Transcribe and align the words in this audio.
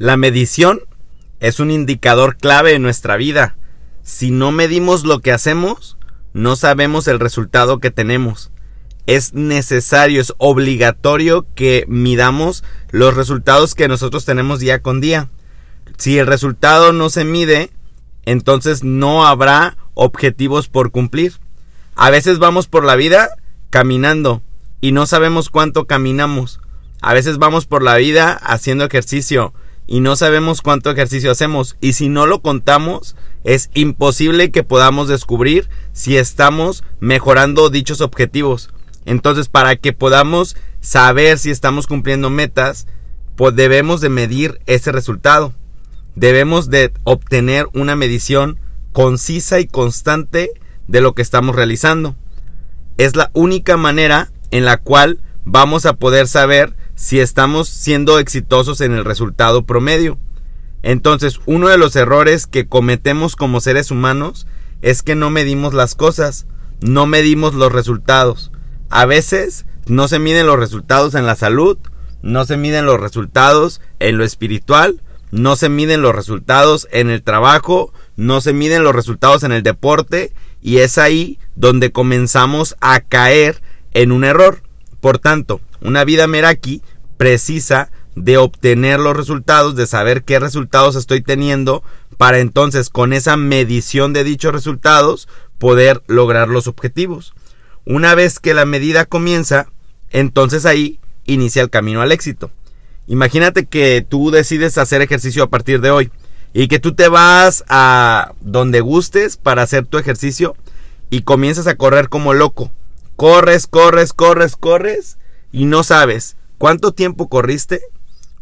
La 0.00 0.16
medición 0.16 0.80
es 1.40 1.60
un 1.60 1.70
indicador 1.70 2.38
clave 2.38 2.72
en 2.72 2.80
nuestra 2.80 3.18
vida. 3.18 3.56
Si 4.02 4.30
no 4.30 4.50
medimos 4.50 5.04
lo 5.04 5.20
que 5.20 5.30
hacemos, 5.30 5.98
no 6.32 6.56
sabemos 6.56 7.06
el 7.06 7.20
resultado 7.20 7.80
que 7.80 7.90
tenemos. 7.90 8.50
Es 9.04 9.34
necesario, 9.34 10.22
es 10.22 10.32
obligatorio 10.38 11.44
que 11.54 11.84
midamos 11.86 12.64
los 12.88 13.14
resultados 13.14 13.74
que 13.74 13.88
nosotros 13.88 14.24
tenemos 14.24 14.58
día 14.58 14.80
con 14.80 15.02
día. 15.02 15.28
Si 15.98 16.16
el 16.16 16.26
resultado 16.26 16.94
no 16.94 17.10
se 17.10 17.26
mide, 17.26 17.68
entonces 18.24 18.82
no 18.82 19.26
habrá 19.26 19.76
objetivos 19.92 20.68
por 20.68 20.92
cumplir. 20.92 21.34
A 21.94 22.08
veces 22.08 22.38
vamos 22.38 22.68
por 22.68 22.86
la 22.86 22.96
vida 22.96 23.28
caminando 23.68 24.40
y 24.80 24.92
no 24.92 25.04
sabemos 25.04 25.50
cuánto 25.50 25.84
caminamos. 25.84 26.58
A 27.02 27.12
veces 27.12 27.36
vamos 27.36 27.66
por 27.66 27.82
la 27.82 27.96
vida 27.96 28.32
haciendo 28.32 28.86
ejercicio 28.86 29.52
y 29.90 29.98
no 29.98 30.14
sabemos 30.14 30.62
cuánto 30.62 30.88
ejercicio 30.92 31.32
hacemos. 31.32 31.76
Y 31.80 31.94
si 31.94 32.08
no 32.08 32.26
lo 32.26 32.42
contamos, 32.42 33.16
es 33.42 33.70
imposible 33.74 34.52
que 34.52 34.62
podamos 34.62 35.08
descubrir 35.08 35.68
si 35.92 36.16
estamos 36.16 36.84
mejorando 37.00 37.70
dichos 37.70 38.00
objetivos. 38.00 38.70
Entonces, 39.04 39.48
para 39.48 39.74
que 39.74 39.92
podamos 39.92 40.56
saber 40.80 41.38
si 41.38 41.50
estamos 41.50 41.88
cumpliendo 41.88 42.30
metas, 42.30 42.86
debemos 43.52 44.00
de 44.00 44.10
medir 44.10 44.60
ese 44.66 44.92
resultado. 44.92 45.54
Debemos 46.14 46.70
de 46.70 46.92
obtener 47.02 47.66
una 47.72 47.96
medición 47.96 48.60
concisa 48.92 49.58
y 49.58 49.66
constante 49.66 50.50
de 50.86 51.00
lo 51.00 51.14
que 51.14 51.22
estamos 51.22 51.56
realizando. 51.56 52.14
Es 52.96 53.16
la 53.16 53.30
única 53.32 53.76
manera 53.76 54.30
en 54.52 54.64
la 54.64 54.76
cual 54.76 55.20
vamos 55.44 55.84
a 55.84 55.94
poder 55.94 56.28
saber 56.28 56.76
si 57.00 57.18
estamos 57.18 57.70
siendo 57.70 58.18
exitosos 58.18 58.82
en 58.82 58.92
el 58.92 59.06
resultado 59.06 59.64
promedio. 59.64 60.18
Entonces, 60.82 61.40
uno 61.46 61.68
de 61.68 61.78
los 61.78 61.96
errores 61.96 62.46
que 62.46 62.66
cometemos 62.66 63.36
como 63.36 63.62
seres 63.62 63.90
humanos 63.90 64.46
es 64.82 65.02
que 65.02 65.14
no 65.14 65.30
medimos 65.30 65.72
las 65.72 65.94
cosas, 65.94 66.46
no 66.82 67.06
medimos 67.06 67.54
los 67.54 67.72
resultados. 67.72 68.52
A 68.90 69.06
veces 69.06 69.64
no 69.86 70.08
se 70.08 70.18
miden 70.18 70.46
los 70.46 70.58
resultados 70.58 71.14
en 71.14 71.24
la 71.24 71.36
salud, 71.36 71.78
no 72.20 72.44
se 72.44 72.58
miden 72.58 72.84
los 72.84 73.00
resultados 73.00 73.80
en 73.98 74.18
lo 74.18 74.24
espiritual, 74.24 75.00
no 75.30 75.56
se 75.56 75.70
miden 75.70 76.02
los 76.02 76.14
resultados 76.14 76.86
en 76.92 77.08
el 77.08 77.22
trabajo, 77.22 77.94
no 78.16 78.42
se 78.42 78.52
miden 78.52 78.84
los 78.84 78.94
resultados 78.94 79.42
en 79.42 79.52
el 79.52 79.62
deporte 79.62 80.34
y 80.60 80.78
es 80.78 80.98
ahí 80.98 81.38
donde 81.56 81.92
comenzamos 81.92 82.76
a 82.82 83.00
caer 83.00 83.62
en 83.94 84.12
un 84.12 84.22
error. 84.22 84.60
Por 85.00 85.18
tanto, 85.18 85.62
una 85.80 86.04
vida 86.04 86.26
Meraki 86.26 86.82
precisa 87.16 87.90
de 88.16 88.38
obtener 88.38 89.00
los 89.00 89.16
resultados, 89.16 89.76
de 89.76 89.86
saber 89.86 90.24
qué 90.24 90.38
resultados 90.38 90.96
estoy 90.96 91.22
teniendo, 91.22 91.82
para 92.16 92.38
entonces 92.38 92.90
con 92.90 93.12
esa 93.12 93.36
medición 93.36 94.12
de 94.12 94.24
dichos 94.24 94.52
resultados 94.52 95.28
poder 95.58 96.02
lograr 96.06 96.48
los 96.48 96.66
objetivos. 96.66 97.32
Una 97.86 98.14
vez 98.14 98.40
que 98.40 98.54
la 98.54 98.66
medida 98.66 99.04
comienza, 99.04 99.68
entonces 100.10 100.66
ahí 100.66 101.00
inicia 101.24 101.62
el 101.62 101.70
camino 101.70 102.02
al 102.02 102.12
éxito. 102.12 102.50
Imagínate 103.06 103.66
que 103.66 104.04
tú 104.06 104.30
decides 104.30 104.78
hacer 104.78 105.02
ejercicio 105.02 105.42
a 105.42 105.50
partir 105.50 105.80
de 105.80 105.90
hoy 105.90 106.10
y 106.52 106.68
que 106.68 106.78
tú 106.78 106.94
te 106.94 107.08
vas 107.08 107.64
a 107.68 108.32
donde 108.40 108.80
gustes 108.80 109.36
para 109.36 109.62
hacer 109.62 109.86
tu 109.86 109.98
ejercicio 109.98 110.56
y 111.10 111.22
comienzas 111.22 111.66
a 111.66 111.76
correr 111.76 112.08
como 112.08 112.34
loco. 112.34 112.70
Corres, 113.16 113.66
corres, 113.66 114.12
corres, 114.12 114.56
corres 114.56 115.18
y 115.52 115.64
no 115.64 115.82
sabes 115.82 116.36
cuánto 116.58 116.92
tiempo 116.92 117.28
corriste 117.28 117.80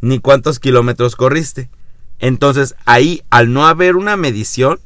ni 0.01 0.19
cuántos 0.19 0.61
kilómetros 0.61 1.17
corriste. 1.17 1.71
Entonces 2.19 2.75
ahí, 2.85 3.23
al 3.31 3.53
no 3.53 3.67
haber 3.67 3.97
una 3.97 4.17
medición, 4.17 4.81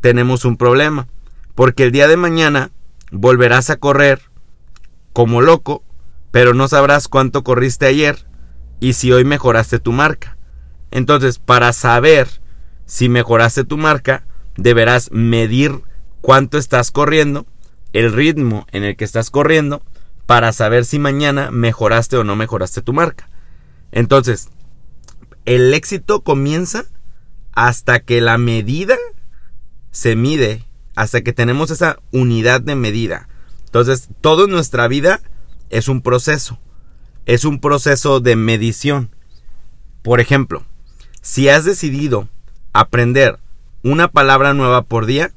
tenemos 0.00 0.44
un 0.44 0.56
problema. 0.56 1.08
Porque 1.54 1.84
el 1.84 1.92
día 1.92 2.08
de 2.08 2.16
mañana 2.16 2.70
volverás 3.10 3.70
a 3.70 3.76
correr 3.76 4.22
como 5.12 5.40
loco, 5.40 5.82
pero 6.30 6.52
no 6.52 6.68
sabrás 6.68 7.08
cuánto 7.08 7.42
corriste 7.42 7.86
ayer 7.86 8.26
y 8.80 8.92
si 8.92 9.12
hoy 9.12 9.24
mejoraste 9.24 9.78
tu 9.78 9.92
marca. 9.92 10.36
Entonces, 10.90 11.38
para 11.38 11.72
saber 11.72 12.28
si 12.84 13.08
mejoraste 13.08 13.64
tu 13.64 13.78
marca, 13.78 14.26
deberás 14.56 15.10
medir 15.10 15.82
cuánto 16.20 16.58
estás 16.58 16.90
corriendo, 16.90 17.46
el 17.92 18.12
ritmo 18.12 18.66
en 18.72 18.84
el 18.84 18.96
que 18.96 19.04
estás 19.04 19.30
corriendo, 19.30 19.82
para 20.26 20.52
saber 20.52 20.84
si 20.84 20.98
mañana 20.98 21.50
mejoraste 21.50 22.16
o 22.16 22.24
no 22.24 22.36
mejoraste 22.36 22.82
tu 22.82 22.92
marca. 22.92 23.28
Entonces, 23.92 24.50
el 25.44 25.72
éxito 25.72 26.22
comienza 26.22 26.84
hasta 27.52 28.00
que 28.00 28.20
la 28.20 28.36
medida 28.36 28.96
se 29.92 30.16
mide, 30.16 30.64
hasta 30.94 31.22
que 31.22 31.32
tenemos 31.32 31.70
esa 31.70 31.98
unidad 32.12 32.60
de 32.60 32.74
medida. 32.74 33.28
Entonces, 33.64 34.08
todo 34.20 34.44
en 34.44 34.50
nuestra 34.50 34.88
vida 34.88 35.20
es 35.70 35.88
un 35.88 36.02
proceso 36.02 36.58
es 37.26 37.44
un 37.44 37.60
proceso 37.60 38.20
de 38.20 38.36
medición. 38.36 39.10
Por 40.02 40.20
ejemplo, 40.20 40.64
si 41.20 41.48
has 41.48 41.64
decidido 41.64 42.28
aprender 42.72 43.38
una 43.82 44.08
palabra 44.08 44.54
nueva 44.54 44.82
por 44.82 45.06
día, 45.06 45.32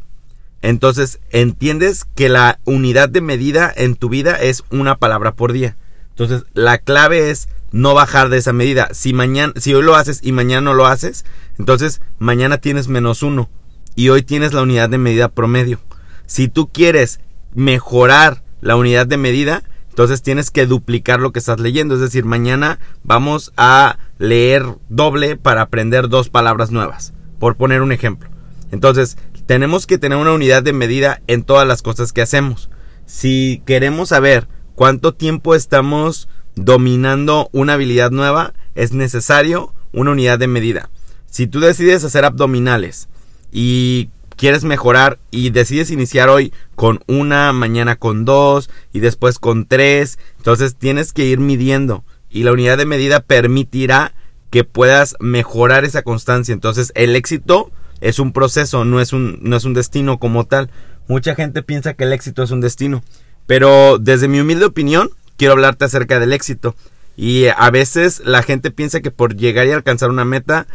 entonces 0.62 1.20
entiendes 1.30 2.06
que 2.16 2.30
la 2.30 2.60
unidad 2.66 3.10
de 3.10 3.22
medida 3.22 3.72
en 3.76 3.96
tu 3.96 4.10
vida 4.10 4.36
es 4.36 4.64
una 4.70 4.98
palabra 4.98 5.36
por 5.36 5.54
día. 5.54 5.78
Entonces, 6.10 6.44
la 6.54 6.80
clave 6.80 7.32
es 7.32 7.48
no 7.72 7.94
bajar 7.94 8.30
de 8.30 8.38
esa 8.38 8.52
medida. 8.52 8.90
Si 8.92 9.14
mañana, 9.14 9.54
si 9.56 9.74
hoy 9.74 9.84
lo 9.84 9.96
haces 9.96 10.20
y 10.22 10.32
mañana 10.32 10.62
no 10.62 10.74
lo 10.74 10.86
haces, 10.86 11.26
entonces 11.58 12.02
mañana 12.18 12.58
tienes 12.58 12.88
menos 12.88 13.24
uno 13.24 13.50
y 13.96 14.10
hoy 14.10 14.24
tienes 14.24 14.54
la 14.54 14.64
unidad 14.64 14.90
de 14.90 14.98
medida 14.98 15.30
promedio. 15.30 15.80
Si 16.26 16.48
tú 16.48 16.70
quieres 16.72 17.20
mejorar 17.54 18.44
la 18.62 18.76
unidad 18.76 19.08
de 19.08 19.18
medida, 19.18 19.64
entonces 19.90 20.22
tienes 20.22 20.52
que 20.52 20.66
duplicar 20.66 21.20
lo 21.20 21.32
que 21.32 21.40
estás 21.40 21.60
leyendo. 21.60 21.96
Es 21.96 22.02
decir, 22.02 22.26
mañana 22.26 22.80
vamos 23.04 23.54
a 23.58 23.98
leer 24.18 24.66
doble 24.90 25.38
para 25.38 25.62
aprender 25.62 26.10
dos 26.10 26.30
palabras 26.30 26.72
nuevas. 26.72 27.14
Por 27.40 27.56
poner 27.56 27.82
un 27.82 27.92
ejemplo. 27.92 28.30
Entonces, 28.72 29.18
tenemos 29.46 29.88
que 29.88 29.98
tener 29.98 30.18
una 30.18 30.34
unidad 30.34 30.64
de 30.64 30.74
medida 30.74 31.22
en 31.28 31.44
todas 31.44 31.68
las 31.68 31.82
cosas 31.82 32.14
que 32.14 32.22
hacemos. 32.22 32.70
Si 33.06 33.64
queremos 33.66 34.10
saber 34.10 34.48
cuánto 34.76 35.14
tiempo 35.14 35.56
estamos 35.56 36.30
dominando 36.56 37.50
una 37.52 37.74
habilidad 37.74 38.12
nueva, 38.12 38.54
es 38.76 38.94
necesario 38.94 39.74
una 39.92 40.12
unidad 40.12 40.40
de 40.40 40.48
medida. 40.48 40.90
Si 41.26 41.48
tú 41.48 41.60
decides 41.60 42.04
hacer 42.04 42.26
abdominales 42.26 43.10
y 43.52 44.10
quieres 44.36 44.64
mejorar 44.64 45.20
y 45.32 45.50
decides 45.50 45.92
iniciar 45.92 46.30
hoy 46.30 46.54
con 46.76 47.02
una, 47.08 47.52
mañana 47.54 47.98
con 47.98 48.26
dos 48.26 48.70
y 48.94 49.00
después 49.00 49.38
con 49.40 49.66
tres, 49.66 50.18
entonces 50.38 50.76
tienes 50.76 51.12
que 51.14 51.26
ir 51.26 51.40
midiendo 51.40 52.04
y 52.30 52.44
la 52.44 52.54
unidad 52.54 52.78
de 52.78 52.86
medida 52.86 53.20
permitirá 53.20 54.14
que 54.50 54.64
puedas 54.64 55.16
mejorar 55.20 55.84
esa 55.84 56.04
constancia. 56.04 56.54
Entonces 56.54 56.92
el 56.96 57.16
éxito 57.16 57.72
es 58.02 58.20
un 58.20 58.32
proceso, 58.32 58.86
no 58.86 59.02
es 59.02 59.14
un, 59.14 59.40
no 59.42 59.56
es 59.56 59.66
un 59.66 59.74
destino 59.74 60.20
como 60.20 60.46
tal. 60.46 60.70
Mucha 61.08 61.36
gente 61.36 61.64
piensa 61.64 61.94
que 61.94 62.04
el 62.04 62.14
éxito 62.14 62.44
es 62.44 62.52
un 62.52 62.62
destino, 62.62 63.04
pero 63.48 63.98
desde 63.98 64.28
mi 64.28 64.40
humilde 64.40 64.66
opinión 64.66 65.10
quiero 65.38 65.54
hablarte 65.54 65.86
acerca 65.86 66.20
del 66.20 66.34
éxito. 66.34 66.76
Y 67.16 67.48
a 67.48 67.70
veces 67.72 68.22
la 68.24 68.44
gente 68.44 68.72
piensa 68.72 69.02
que 69.02 69.12
por 69.12 69.36
llegar 69.36 69.68
y 69.68 69.72
alcanzar 69.72 70.10
una 70.10 70.24
meta 70.24 70.68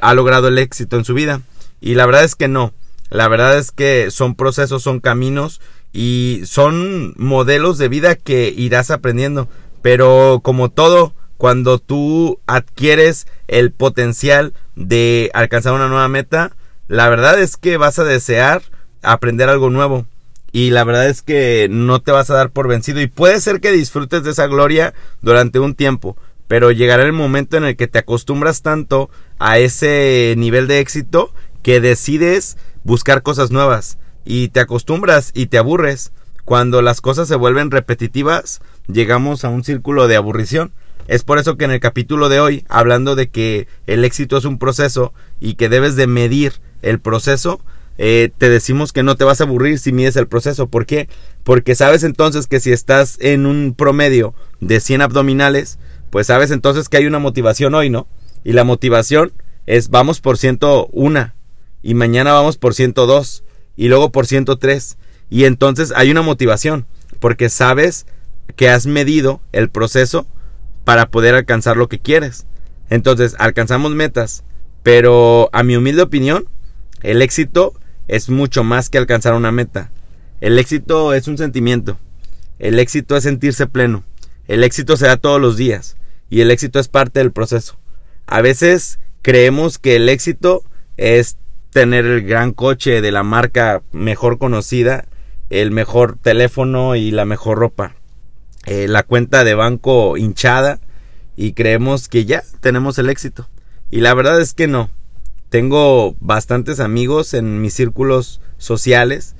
ha 0.00 0.14
logrado 0.14 0.48
el 0.48 0.58
éxito 0.58 0.96
en 0.96 1.04
su 1.04 1.12
vida. 1.12 1.42
Y 1.80 1.94
la 1.94 2.06
verdad 2.06 2.24
es 2.24 2.36
que 2.36 2.48
no. 2.48 2.72
La 3.10 3.28
verdad 3.28 3.58
es 3.58 3.72
que 3.72 4.10
son 4.10 4.34
procesos, 4.34 4.82
son 4.82 5.00
caminos 5.00 5.60
y 5.92 6.40
son 6.44 7.12
modelos 7.16 7.76
de 7.76 7.88
vida 7.88 8.14
que 8.14 8.54
irás 8.56 8.90
aprendiendo. 8.90 9.48
Pero 9.82 10.40
como 10.42 10.70
todo, 10.70 11.12
cuando 11.36 11.78
tú 11.78 12.38
adquieres 12.46 13.26
el 13.48 13.72
potencial 13.72 14.54
de 14.76 15.30
alcanzar 15.34 15.72
una 15.72 15.88
nueva 15.88 16.08
meta, 16.08 16.52
la 16.90 17.08
verdad 17.08 17.40
es 17.40 17.56
que 17.56 17.76
vas 17.76 18.00
a 18.00 18.04
desear 18.04 18.62
aprender 19.00 19.48
algo 19.48 19.70
nuevo. 19.70 20.06
Y 20.50 20.70
la 20.70 20.82
verdad 20.82 21.08
es 21.08 21.22
que 21.22 21.68
no 21.70 22.02
te 22.02 22.10
vas 22.10 22.30
a 22.30 22.34
dar 22.34 22.50
por 22.50 22.66
vencido. 22.66 23.00
Y 23.00 23.06
puede 23.06 23.40
ser 23.40 23.60
que 23.60 23.70
disfrutes 23.70 24.24
de 24.24 24.32
esa 24.32 24.48
gloria 24.48 24.92
durante 25.22 25.60
un 25.60 25.76
tiempo. 25.76 26.16
Pero 26.48 26.72
llegará 26.72 27.04
el 27.04 27.12
momento 27.12 27.56
en 27.56 27.62
el 27.62 27.76
que 27.76 27.86
te 27.86 28.00
acostumbras 28.00 28.62
tanto 28.62 29.08
a 29.38 29.60
ese 29.60 30.34
nivel 30.36 30.66
de 30.66 30.80
éxito 30.80 31.32
que 31.62 31.80
decides 31.80 32.58
buscar 32.82 33.22
cosas 33.22 33.52
nuevas 33.52 33.98
y 34.24 34.48
te 34.48 34.58
acostumbras 34.58 35.30
y 35.32 35.46
te 35.46 35.58
aburres. 35.58 36.10
Cuando 36.44 36.82
las 36.82 37.00
cosas 37.00 37.28
se 37.28 37.36
vuelven 37.36 37.70
repetitivas, 37.70 38.62
llegamos 38.88 39.44
a 39.44 39.48
un 39.48 39.62
círculo 39.62 40.08
de 40.08 40.16
aburrición. 40.16 40.72
Es 41.06 41.22
por 41.22 41.38
eso 41.38 41.56
que 41.56 41.66
en 41.66 41.70
el 41.70 41.78
capítulo 41.78 42.28
de 42.28 42.40
hoy, 42.40 42.64
hablando 42.68 43.14
de 43.14 43.28
que 43.28 43.68
el 43.86 44.04
éxito 44.04 44.36
es 44.36 44.44
un 44.44 44.58
proceso 44.58 45.14
y 45.38 45.54
que 45.54 45.68
debes 45.68 45.94
de 45.94 46.08
medir 46.08 46.54
el 46.82 47.00
proceso, 47.00 47.60
eh, 47.98 48.30
te 48.38 48.48
decimos 48.48 48.92
que 48.92 49.02
no 49.02 49.16
te 49.16 49.24
vas 49.24 49.40
a 49.40 49.44
aburrir 49.44 49.78
si 49.78 49.92
mides 49.92 50.16
el 50.16 50.26
proceso. 50.26 50.68
¿Por 50.68 50.86
qué? 50.86 51.08
Porque 51.44 51.74
sabes 51.74 52.02
entonces 52.02 52.46
que 52.46 52.60
si 52.60 52.72
estás 52.72 53.18
en 53.20 53.46
un 53.46 53.74
promedio 53.76 54.34
de 54.60 54.80
100 54.80 55.02
abdominales, 55.02 55.78
pues 56.10 56.28
sabes 56.28 56.50
entonces 56.50 56.88
que 56.88 56.96
hay 56.96 57.06
una 57.06 57.18
motivación 57.18 57.74
hoy, 57.74 57.90
¿no? 57.90 58.06
Y 58.42 58.52
la 58.52 58.64
motivación 58.64 59.32
es 59.66 59.90
vamos 59.90 60.20
por 60.20 60.38
101 60.38 61.32
y 61.82 61.94
mañana 61.94 62.32
vamos 62.32 62.56
por 62.56 62.74
102 62.74 63.44
y 63.76 63.88
luego 63.88 64.10
por 64.10 64.26
103 64.26 64.96
y 65.28 65.44
entonces 65.44 65.92
hay 65.94 66.10
una 66.10 66.22
motivación 66.22 66.86
porque 67.20 67.48
sabes 67.48 68.06
que 68.56 68.68
has 68.68 68.86
medido 68.86 69.40
el 69.52 69.70
proceso 69.70 70.26
para 70.84 71.10
poder 71.10 71.34
alcanzar 71.34 71.76
lo 71.76 71.88
que 71.88 72.00
quieres. 72.00 72.46
Entonces, 72.88 73.36
alcanzamos 73.38 73.92
metas, 73.94 74.42
pero 74.82 75.48
a 75.52 75.62
mi 75.62 75.76
humilde 75.76 76.02
opinión, 76.02 76.48
el 77.02 77.22
éxito 77.22 77.74
es 78.08 78.28
mucho 78.28 78.64
más 78.64 78.90
que 78.90 78.98
alcanzar 78.98 79.34
una 79.34 79.52
meta. 79.52 79.90
El 80.40 80.58
éxito 80.58 81.14
es 81.14 81.28
un 81.28 81.38
sentimiento. 81.38 81.98
El 82.58 82.78
éxito 82.78 83.16
es 83.16 83.24
sentirse 83.24 83.66
pleno. 83.66 84.04
El 84.46 84.64
éxito 84.64 84.96
se 84.96 85.06
da 85.06 85.16
todos 85.16 85.40
los 85.40 85.56
días 85.56 85.96
y 86.28 86.40
el 86.40 86.50
éxito 86.50 86.78
es 86.78 86.88
parte 86.88 87.20
del 87.20 87.32
proceso. 87.32 87.78
A 88.26 88.40
veces 88.40 88.98
creemos 89.22 89.78
que 89.78 89.96
el 89.96 90.08
éxito 90.08 90.62
es 90.96 91.36
tener 91.70 92.04
el 92.04 92.22
gran 92.22 92.52
coche 92.52 93.00
de 93.00 93.12
la 93.12 93.22
marca 93.22 93.82
mejor 93.92 94.38
conocida, 94.38 95.06
el 95.50 95.70
mejor 95.70 96.18
teléfono 96.20 96.96
y 96.96 97.10
la 97.10 97.24
mejor 97.24 97.58
ropa. 97.58 97.94
Eh, 98.66 98.88
la 98.88 99.02
cuenta 99.02 99.44
de 99.44 99.54
banco 99.54 100.16
hinchada 100.16 100.80
y 101.36 101.52
creemos 101.52 102.08
que 102.08 102.24
ya 102.24 102.42
tenemos 102.60 102.98
el 102.98 103.08
éxito. 103.08 103.48
Y 103.90 104.00
la 104.00 104.14
verdad 104.14 104.40
es 104.40 104.52
que 104.52 104.66
no. 104.66 104.90
Tengo 105.50 106.14
bastantes 106.20 106.78
amigos 106.78 107.34
en 107.34 107.60
mis 107.60 107.74
círculos 107.74 108.40
sociales 108.56 109.34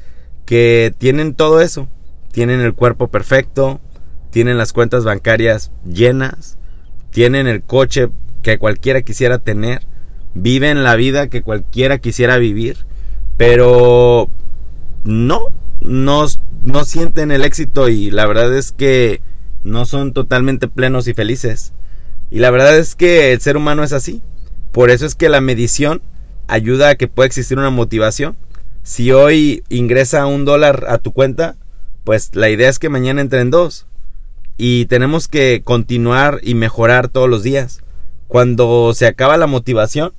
que 0.44 0.92
tienen 0.98 1.34
todo 1.34 1.60
eso. 1.60 1.88
Tienen 2.32 2.60
el 2.60 2.74
cuerpo 2.74 3.08
perfecto, 3.08 3.80
tienen 4.30 4.58
las 4.58 4.72
cuentas 4.72 5.04
bancarias 5.04 5.70
llenas, 5.84 6.58
tienen 7.10 7.46
el 7.46 7.62
coche 7.62 8.10
que 8.42 8.58
cualquiera 8.58 9.02
quisiera 9.02 9.38
tener, 9.38 9.82
viven 10.34 10.82
la 10.82 10.96
vida 10.96 11.28
que 11.28 11.42
cualquiera 11.42 11.98
quisiera 11.98 12.38
vivir, 12.38 12.78
pero 13.36 14.28
no, 15.04 15.40
no, 15.80 16.26
no 16.64 16.84
sienten 16.84 17.30
el 17.30 17.44
éxito 17.44 17.88
y 17.88 18.10
la 18.10 18.26
verdad 18.26 18.56
es 18.56 18.72
que 18.72 19.22
no 19.62 19.86
son 19.86 20.12
totalmente 20.12 20.66
plenos 20.66 21.06
y 21.06 21.14
felices. 21.14 21.72
Y 22.30 22.40
la 22.40 22.50
verdad 22.50 22.78
es 22.78 22.96
que 22.96 23.32
el 23.32 23.40
ser 23.40 23.56
humano 23.56 23.82
es 23.84 23.92
así. 23.92 24.22
Por 24.72 24.90
eso 24.90 25.06
es 25.06 25.14
que 25.14 25.28
la 25.28 25.40
medición 25.40 26.02
ayuda 26.46 26.90
a 26.90 26.94
que 26.94 27.08
pueda 27.08 27.26
existir 27.26 27.58
una 27.58 27.70
motivación. 27.70 28.36
Si 28.82 29.12
hoy 29.12 29.64
ingresa 29.68 30.26
un 30.26 30.44
dólar 30.44 30.86
a 30.88 30.98
tu 30.98 31.12
cuenta, 31.12 31.56
pues 32.04 32.30
la 32.34 32.50
idea 32.50 32.68
es 32.68 32.78
que 32.78 32.88
mañana 32.88 33.20
entren 33.20 33.50
dos. 33.50 33.86
Y 34.56 34.86
tenemos 34.86 35.28
que 35.28 35.62
continuar 35.64 36.40
y 36.42 36.54
mejorar 36.54 37.08
todos 37.08 37.28
los 37.28 37.42
días. 37.42 37.82
Cuando 38.28 38.92
se 38.94 39.06
acaba 39.06 39.36
la 39.36 39.46
motivación, 39.46 40.12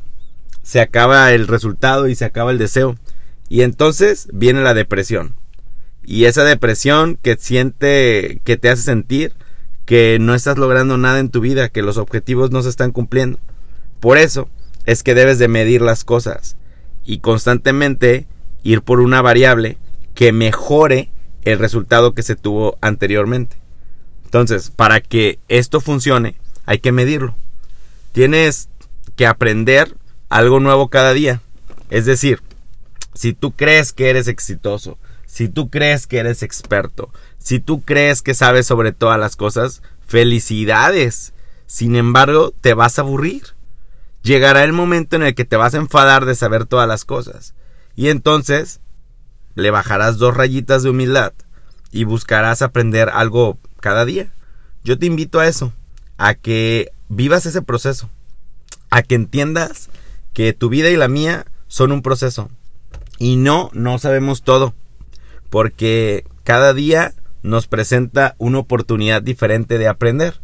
se 0.64 0.80
acaba 0.80 1.32
el 1.32 1.48
resultado 1.48 2.08
y 2.08 2.16
se 2.16 2.26
acaba 2.26 2.52
el 2.52 2.58
deseo. 2.58 2.98
Y 3.50 3.62
entonces 3.62 4.28
viene 4.34 4.62
la 4.62 4.74
depresión. 4.74 5.36
Y 6.04 6.26
esa 6.26 6.44
depresión 6.44 7.18
que 7.22 7.38
siente, 7.38 8.42
que 8.44 8.58
te 8.58 8.70
hace 8.70 8.82
sentir 8.82 9.34
que 9.86 10.18
no 10.20 10.34
estás 10.34 10.58
logrando 10.58 10.98
nada 10.98 11.20
en 11.20 11.30
tu 11.30 11.42
vida, 11.42 11.70
que 11.70 11.82
los 11.82 11.98
objetivos 11.98 12.52
no 12.52 12.62
se 12.64 12.70
están 12.70 12.92
cumpliendo. 12.92 13.40
Por 14.02 14.18
eso 14.18 14.50
es 14.86 15.04
que 15.04 15.16
debes 15.16 15.40
de 15.40 15.48
medir 15.48 15.82
las 15.82 16.04
cosas 16.04 16.58
y 17.06 17.20
constantemente 17.20 18.28
ir 18.64 18.82
por 18.82 19.00
una 19.00 19.22
variable 19.22 19.78
que 20.16 20.34
mejore 20.34 21.12
el 21.44 21.60
resultado 21.60 22.14
que 22.14 22.24
se 22.24 22.36
tuvo 22.36 22.78
anteriormente. 22.82 23.58
Entonces, 24.26 24.72
para 24.72 25.02
que 25.02 25.40
esto 25.48 25.80
funcione, 25.82 26.36
hay 26.66 26.80
que 26.80 26.92
medirlo. 26.92 27.36
Tienes 28.12 28.70
que 29.16 29.28
aprender 29.28 29.96
algo 30.30 30.60
nuevo 30.60 30.90
cada 30.90 31.14
día. 31.14 31.42
Es 31.90 32.06
decir, 32.06 32.42
si 33.14 33.34
tú 33.34 33.52
crees 33.52 33.94
que 33.94 34.10
eres 34.10 34.28
exitoso, 34.28 34.98
si 35.28 35.48
tú 35.48 35.70
crees 35.70 36.08
que 36.08 36.18
eres 36.18 36.44
experto, 36.44 37.12
si 37.38 37.60
tú 37.60 37.82
crees 37.82 38.22
que 38.22 38.34
sabes 38.34 38.66
sobre 38.66 38.94
todas 38.94 39.20
las 39.20 39.36
cosas, 39.36 39.82
felicidades. 40.08 41.34
Sin 41.68 41.96
embargo, 41.96 42.54
te 42.62 42.74
vas 42.74 42.98
a 42.98 43.04
aburrir. 43.04 43.44
Llegará 44.24 44.64
el 44.64 44.74
momento 44.74 45.16
en 45.16 45.24
el 45.24 45.36
que 45.36 45.46
te 45.46 45.58
vas 45.58 45.74
a 45.74 45.78
enfadar 45.78 46.26
de 46.26 46.36
saber 46.36 46.66
todas 46.66 46.88
las 46.88 47.06
cosas. 47.06 47.56
Y 47.96 48.10
entonces 48.10 48.80
le 49.56 49.72
bajarás 49.72 50.18
dos 50.18 50.36
rayitas 50.36 50.84
de 50.84 50.90
humildad 50.90 51.34
y 51.92 52.04
buscarás 52.04 52.62
aprender 52.62 53.10
algo 53.10 53.58
cada 53.80 54.06
día. 54.06 54.32
Yo 54.84 54.98
te 54.98 55.06
invito 55.06 55.40
a 55.40 55.48
eso, 55.48 55.74
a 56.18 56.36
que 56.36 56.92
vivas 57.10 57.46
ese 57.46 57.62
proceso, 57.62 58.10
a 58.90 59.02
que 59.02 59.16
entiendas 59.16 59.90
que 60.34 60.54
tu 60.54 60.70
vida 60.70 60.90
y 60.90 60.98
la 60.98 61.08
mía 61.08 61.46
son 61.68 61.92
un 61.92 62.02
proceso. 62.02 62.50
Y 63.18 63.36
no, 63.36 63.70
no 63.74 64.00
sabemos 64.00 64.44
todo 64.44 64.74
porque 65.50 66.26
cada 66.44 66.74
día 66.74 67.14
nos 67.44 67.68
presenta 67.68 68.36
una 68.38 68.60
oportunidad 68.60 69.22
diferente 69.22 69.78
de 69.78 69.88
aprender 69.88 70.40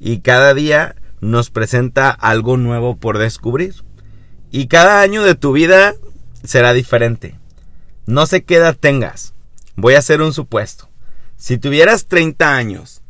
y 0.00 0.20
cada 0.20 0.54
día 0.54 0.96
nos 1.20 1.50
presenta 1.50 2.10
algo 2.10 2.56
nuevo 2.56 2.96
por 2.96 3.18
descubrir. 3.18 3.74
Y 4.50 4.66
cada 4.68 5.00
año 5.00 5.22
de 5.22 5.34
tu 5.34 5.52
vida 5.52 5.94
será 6.42 6.72
diferente. 6.72 7.38
No 8.06 8.26
sé 8.26 8.44
qué 8.44 8.56
edad 8.56 8.76
tengas. 8.78 9.34
Voy 9.76 9.94
a 9.94 9.98
hacer 9.98 10.22
un 10.22 10.32
supuesto. 10.32 10.88
Si 11.36 11.58
tuvieras 11.58 12.06
30 12.06 12.56
años 12.56 13.02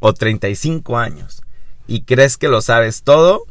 o 0.00 0.12
35 0.12 0.98
años 0.98 1.42
y 1.86 2.02
crees 2.02 2.36
que 2.36 2.48
lo 2.48 2.60
sabes 2.60 3.02
todo, 3.02 3.44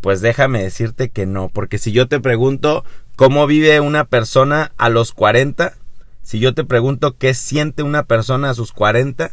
pues 0.00 0.20
déjame 0.20 0.62
decirte 0.62 1.10
que 1.10 1.26
no, 1.26 1.48
porque 1.48 1.78
si 1.78 1.92
yo 1.92 2.08
te 2.08 2.20
pregunto 2.20 2.84
cómo 3.16 3.46
vive 3.46 3.80
una 3.80 4.04
persona 4.04 4.72
a 4.76 4.88
los 4.88 5.12
40, 5.12 5.74
si 6.22 6.38
yo 6.38 6.54
te 6.54 6.64
pregunto 6.64 7.16
qué 7.16 7.34
siente 7.34 7.82
una 7.82 8.04
persona 8.04 8.50
a 8.50 8.54
sus 8.54 8.72
40, 8.72 9.32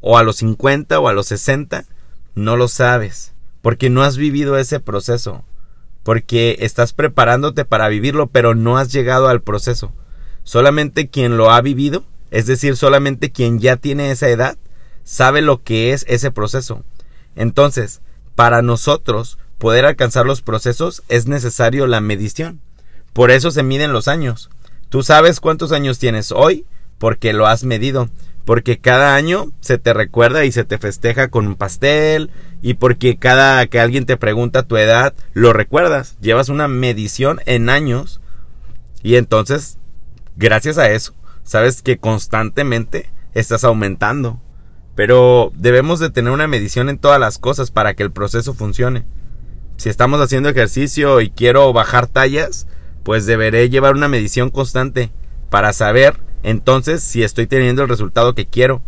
o 0.00 0.18
a 0.18 0.22
los 0.22 0.36
50, 0.36 0.98
o 1.00 1.08
a 1.08 1.12
los 1.12 1.26
60, 1.26 1.84
no 2.34 2.56
lo 2.56 2.68
sabes, 2.68 3.32
porque 3.62 3.90
no 3.90 4.02
has 4.02 4.16
vivido 4.16 4.56
ese 4.56 4.80
proceso, 4.80 5.44
porque 6.02 6.56
estás 6.60 6.92
preparándote 6.92 7.64
para 7.64 7.88
vivirlo, 7.88 8.28
pero 8.28 8.54
no 8.54 8.78
has 8.78 8.92
llegado 8.92 9.28
al 9.28 9.42
proceso. 9.42 9.92
Solamente 10.42 11.08
quien 11.08 11.36
lo 11.36 11.50
ha 11.50 11.60
vivido, 11.60 12.04
es 12.30 12.46
decir, 12.46 12.76
solamente 12.76 13.30
quien 13.30 13.58
ya 13.58 13.76
tiene 13.76 14.10
esa 14.10 14.28
edad, 14.28 14.56
sabe 15.04 15.42
lo 15.42 15.62
que 15.62 15.92
es 15.92 16.04
ese 16.08 16.30
proceso. 16.30 16.84
Entonces, 17.36 18.00
para 18.34 18.62
nosotros 18.62 19.38
poder 19.58 19.84
alcanzar 19.84 20.26
los 20.26 20.42
procesos 20.42 21.02
es 21.08 21.26
necesario 21.26 21.86
la 21.86 22.00
medición. 22.00 22.60
Por 23.12 23.30
eso 23.30 23.50
se 23.50 23.62
miden 23.62 23.92
los 23.92 24.08
años. 24.08 24.50
Tú 24.88 25.02
sabes 25.02 25.40
cuántos 25.40 25.72
años 25.72 25.98
tienes 25.98 26.32
hoy 26.32 26.64
porque 26.98 27.32
lo 27.32 27.46
has 27.46 27.64
medido, 27.64 28.08
porque 28.48 28.78
cada 28.78 29.14
año 29.14 29.52
se 29.60 29.76
te 29.76 29.92
recuerda 29.92 30.46
y 30.46 30.52
se 30.52 30.64
te 30.64 30.78
festeja 30.78 31.28
con 31.28 31.46
un 31.46 31.54
pastel 31.54 32.30
y 32.62 32.74
porque 32.74 33.18
cada 33.18 33.66
que 33.66 33.78
alguien 33.78 34.06
te 34.06 34.16
pregunta 34.16 34.62
tu 34.62 34.78
edad, 34.78 35.12
lo 35.34 35.52
recuerdas, 35.52 36.16
llevas 36.22 36.48
una 36.48 36.66
medición 36.66 37.40
en 37.44 37.68
años 37.68 38.22
y 39.02 39.16
entonces, 39.16 39.76
gracias 40.38 40.78
a 40.78 40.88
eso, 40.88 41.12
sabes 41.42 41.82
que 41.82 41.98
constantemente 41.98 43.10
estás 43.34 43.64
aumentando. 43.64 44.40
Pero 44.94 45.52
debemos 45.54 46.00
de 46.00 46.08
tener 46.08 46.32
una 46.32 46.48
medición 46.48 46.88
en 46.88 46.96
todas 46.96 47.20
las 47.20 47.36
cosas 47.36 47.70
para 47.70 47.92
que 47.92 48.02
el 48.02 48.12
proceso 48.12 48.54
funcione. 48.54 49.04
Si 49.76 49.90
estamos 49.90 50.22
haciendo 50.22 50.48
ejercicio 50.48 51.20
y 51.20 51.28
quiero 51.28 51.70
bajar 51.74 52.06
tallas, 52.06 52.66
pues 53.02 53.26
deberé 53.26 53.68
llevar 53.68 53.94
una 53.94 54.08
medición 54.08 54.48
constante 54.48 55.10
para 55.50 55.74
saber 55.74 56.26
entonces 56.42 57.02
si 57.02 57.22
estoy 57.22 57.46
teniendo 57.46 57.82
el 57.82 57.88
resultado 57.88 58.34
que 58.34 58.46
quiero. 58.46 58.82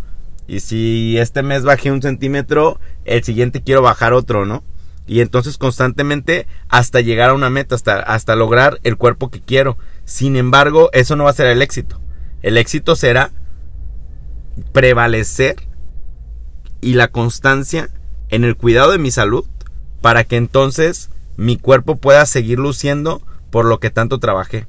Y 0.46 0.60
si 0.60 1.16
este 1.18 1.42
mes 1.42 1.62
bajé 1.62 1.92
un 1.92 2.02
centímetro, 2.02 2.80
el 3.04 3.22
siguiente 3.22 3.62
quiero 3.62 3.82
bajar 3.82 4.12
otro, 4.12 4.46
¿no? 4.46 4.64
Y 5.06 5.20
entonces 5.20 5.58
constantemente 5.58 6.46
hasta 6.68 7.00
llegar 7.00 7.30
a 7.30 7.34
una 7.34 7.50
meta, 7.50 7.74
hasta, 7.74 7.98
hasta 7.98 8.36
lograr 8.36 8.80
el 8.82 8.96
cuerpo 8.96 9.30
que 9.30 9.40
quiero. 9.40 9.76
Sin 10.04 10.36
embargo, 10.36 10.90
eso 10.92 11.16
no 11.16 11.24
va 11.24 11.30
a 11.30 11.34
ser 11.34 11.46
el 11.46 11.62
éxito. 11.62 12.00
El 12.42 12.56
éxito 12.56 12.96
será 12.96 13.30
prevalecer 14.72 15.56
y 16.80 16.94
la 16.94 17.08
constancia 17.08 17.90
en 18.28 18.44
el 18.44 18.56
cuidado 18.56 18.92
de 18.92 18.98
mi 18.98 19.10
salud 19.10 19.44
para 20.00 20.24
que 20.24 20.36
entonces 20.36 21.10
mi 21.36 21.56
cuerpo 21.56 21.96
pueda 21.96 22.24
seguir 22.26 22.58
luciendo 22.58 23.22
por 23.50 23.64
lo 23.64 23.80
que 23.80 23.90
tanto 23.90 24.18
trabajé. 24.18 24.66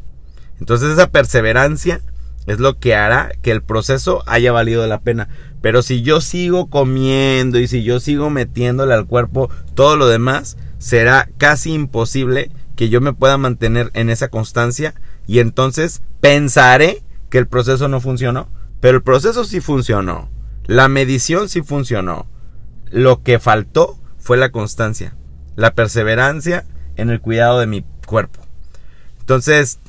Entonces 0.59 0.91
esa 0.91 1.09
perseverancia 1.09 2.01
es 2.47 2.59
lo 2.59 2.79
que 2.79 2.95
hará 2.95 3.31
que 3.41 3.51
el 3.51 3.61
proceso 3.61 4.23
haya 4.25 4.51
valido 4.51 4.85
la 4.87 5.01
pena. 5.01 5.29
Pero 5.61 5.81
si 5.81 6.01
yo 6.01 6.21
sigo 6.21 6.69
comiendo 6.69 7.59
y 7.59 7.67
si 7.67 7.83
yo 7.83 7.99
sigo 7.99 8.29
metiéndole 8.29 8.93
al 8.93 9.05
cuerpo 9.05 9.49
todo 9.75 9.95
lo 9.95 10.07
demás, 10.07 10.57
será 10.79 11.29
casi 11.37 11.73
imposible 11.73 12.51
que 12.75 12.89
yo 12.89 12.99
me 13.01 13.13
pueda 13.13 13.37
mantener 13.37 13.91
en 13.93 14.09
esa 14.09 14.29
constancia 14.29 14.95
y 15.27 15.39
entonces 15.39 16.01
pensaré 16.19 17.03
que 17.29 17.37
el 17.37 17.47
proceso 17.47 17.87
no 17.87 18.01
funcionó. 18.01 18.49
Pero 18.79 18.97
el 18.97 19.03
proceso 19.03 19.43
sí 19.43 19.61
funcionó. 19.61 20.29
La 20.65 20.87
medición 20.87 21.47
sí 21.47 21.61
funcionó. 21.61 22.25
Lo 22.89 23.21
que 23.21 23.39
faltó 23.39 23.97
fue 24.17 24.37
la 24.37 24.51
constancia, 24.51 25.15
la 25.55 25.73
perseverancia 25.73 26.65
en 26.95 27.09
el 27.09 27.21
cuidado 27.21 27.59
de 27.59 27.67
mi 27.67 27.85
cuerpo. 28.05 28.41
Entonces, 29.19 29.79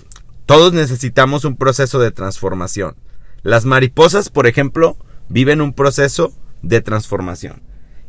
todos 0.46 0.72
necesitamos 0.72 1.44
un 1.44 1.56
proceso 1.56 1.98
de 1.98 2.10
transformación. 2.10 2.96
Las 3.42 3.64
mariposas, 3.64 4.28
por 4.28 4.46
ejemplo, 4.46 4.96
viven 5.28 5.60
un 5.60 5.72
proceso 5.72 6.32
de 6.62 6.80
transformación. 6.80 7.62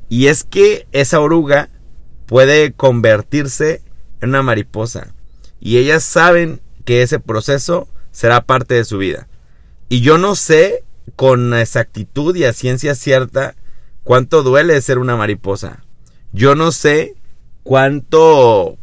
Y 0.10 0.28
es 0.28 0.44
que 0.44 0.88
esa 0.92 1.20
oruga 1.20 1.70
puede 2.26 2.74
convertirse 2.74 3.82
en 4.22 4.30
una 4.30 4.42
mariposa. 4.42 5.14
Y 5.60 5.78
ellas 5.78 6.04
saben 6.04 6.62
que 6.86 7.02
ese 7.02 7.20
proceso 7.20 7.88
será 8.12 8.46
parte 8.46 8.76
de 8.76 8.86
su 8.86 8.98
vida. 8.98 9.28
Y 9.90 10.02
yo 10.02 10.18
no 10.18 10.36
sé 10.36 10.84
con 11.16 11.54
exactitud 11.54 12.36
y 12.36 12.46
a 12.46 12.54
ciencia 12.54 12.96
cierta 12.96 13.56
cuánto 14.04 14.44
duele 14.44 14.80
ser 14.82 14.98
una 14.98 15.16
mariposa. 15.16 15.84
Yo 16.32 16.56
no 16.56 16.72
sé 16.72 17.16
cuánto 17.64 18.78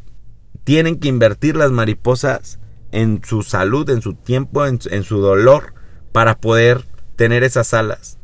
tienen 0.64 1.00
que 1.00 1.08
invertir 1.08 1.56
las 1.56 1.72
mariposas 1.72 2.59
en 2.92 3.20
su 3.24 3.42
salud, 3.42 3.88
en 3.90 4.02
su 4.02 4.14
tiempo, 4.14 4.66
en, 4.66 4.80
su 4.80 5.18
dolor, 5.18 5.74
para 6.12 6.38
poder 6.38 6.84
tener 7.16 7.44
esas 7.44 7.74
alas. 7.74 8.18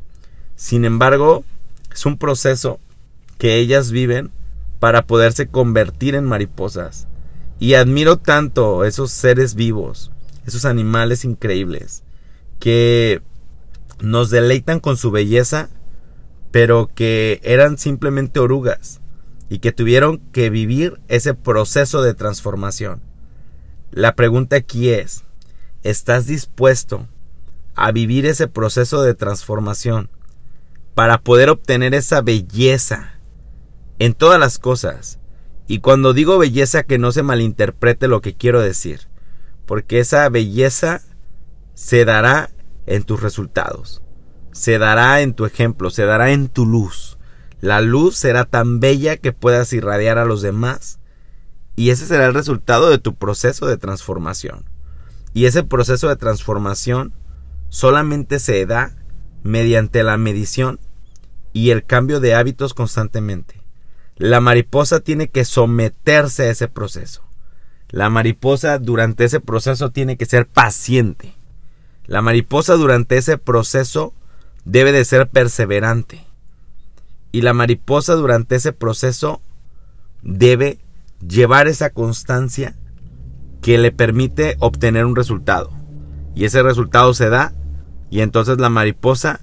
Sin 0.55 0.85
embargo, 0.85 1.45
es 1.93 2.07
un 2.07 2.19
proceso 2.19 2.81
que 3.39 3.57
ellas 3.57 3.91
viven 3.91 4.31
para 4.81 5.07
poderse 5.07 5.49
convertir 5.49 6.15
en 6.15 6.25
mariposas. 6.25 7.07
Y 7.59 7.75
admiro 7.75 8.19
tanto 8.19 8.85
esos 8.85 9.11
seres 9.11 9.55
vivos, 9.55 10.11
esos 10.47 10.65
animales 10.65 11.25
increíbles, 11.25 12.03
que 12.59 13.23
nos 14.01 14.31
deleitan 14.31 14.81
con 14.81 14.97
su 14.97 15.11
belleza, 15.11 15.71
pero 16.51 16.91
que 16.95 17.41
eran 17.43 17.79
simplemente 17.79 18.41
orugas 18.41 19.01
y 19.49 19.61
que 19.61 19.73
tuvieron 19.73 20.19
que 20.33 20.51
vivir 20.51 21.01
ese 21.09 21.35
proceso 21.35 22.03
de 22.03 22.15
transformación. 22.15 23.06
La 23.91 24.15
pregunta 24.15 24.57
aquí 24.57 24.91
es, 24.91 25.25
¿estás 25.83 26.27
dispuesto 26.27 27.07
a 27.75 27.93
vivir 27.93 28.27
ese 28.27 28.49
proceso 28.49 29.03
de 29.03 29.15
transformación 29.15 30.11
para 30.95 31.21
poder 31.21 31.51
obtener 31.51 31.95
esa 31.95 32.21
belleza 32.21 33.15
en 33.99 34.15
todas 34.15 34.41
las 34.41 34.59
cosas? 34.59 35.19
Y 35.69 35.79
cuando 35.79 36.13
digo 36.13 36.39
belleza 36.39 36.83
que 36.83 36.99
no 36.99 37.13
se 37.13 37.23
malinterprete 37.23 38.09
lo 38.09 38.21
que 38.21 38.35
quiero 38.35 38.61
decir, 38.61 39.09
porque 39.67 40.01
esa 40.01 40.29
belleza 40.29 41.03
se 41.75 42.05
dará 42.05 42.51
en 42.87 43.05
tus 43.05 43.23
resultados, 43.23 44.03
se 44.53 44.79
dará 44.79 45.21
en 45.23 45.35
tu 45.35 45.45
ejemplo, 45.45 45.91
se 45.91 46.05
dará 46.05 46.33
en 46.33 46.49
tu 46.49 46.67
luz. 46.67 47.19
La 47.61 47.81
luz 47.81 48.17
será 48.17 48.45
tan 48.45 48.81
bella 48.81 49.17
que 49.17 49.33
puedas 49.33 49.73
irradiar 49.73 50.19
a 50.19 50.25
los 50.25 50.43
demás 50.43 50.99
y 51.77 51.91
ese 51.91 52.07
será 52.07 52.27
el 52.27 52.35
resultado 52.35 52.89
de 52.89 52.99
tu 52.99 53.15
proceso 53.15 53.67
de 53.67 53.77
transformación. 53.77 54.65
Y 55.35 55.45
ese 55.45 55.63
proceso 55.63 56.09
de 56.09 56.17
transformación 56.17 57.13
solamente 57.69 58.39
se 58.39 58.65
da 58.65 58.97
mediante 59.43 60.03
la 60.03 60.17
medición 60.17 60.81
y 61.53 61.71
el 61.71 61.85
cambio 61.85 62.19
de 62.21 62.35
hábitos 62.35 62.73
constantemente. 62.73 63.63
La 64.17 64.41
mariposa 64.41 65.01
tiene 65.01 65.29
que 65.29 65.45
someterse 65.45 66.45
a 66.45 66.51
ese 66.51 66.69
proceso. 66.69 67.23
La 67.91 68.09
mariposa 68.09 68.79
durante 68.79 69.25
ese 69.25 69.41
proceso 69.41 69.91
tiene 69.91 70.17
que 70.17 70.25
ser 70.25 70.47
paciente. 70.47 71.35
La 72.07 72.23
mariposa 72.23 72.75
durante 72.75 73.19
ese 73.19 73.37
proceso 73.37 74.15
debe 74.65 74.93
de 74.93 75.05
ser 75.05 75.29
perseverante. 75.29 76.25
Y 77.31 77.43
la 77.43 77.53
mariposa 77.53 78.15
durante 78.15 78.57
ese 78.57 78.73
proceso 78.73 79.43
debe 80.23 80.79
llevar 81.21 81.69
esa 81.69 81.91
constancia 81.91 82.77
que 83.63 83.79
le 83.79 83.93
permite 83.93 84.57
obtener 84.61 85.05
un 85.07 85.17
resultado. 85.17 85.71
Y 86.35 86.45
ese 86.45 86.63
resultado 86.63 87.15
se 87.15 87.29
da 87.29 87.53
y 88.11 88.21
entonces 88.21 88.59
la 88.59 88.69
mariposa 88.69 89.41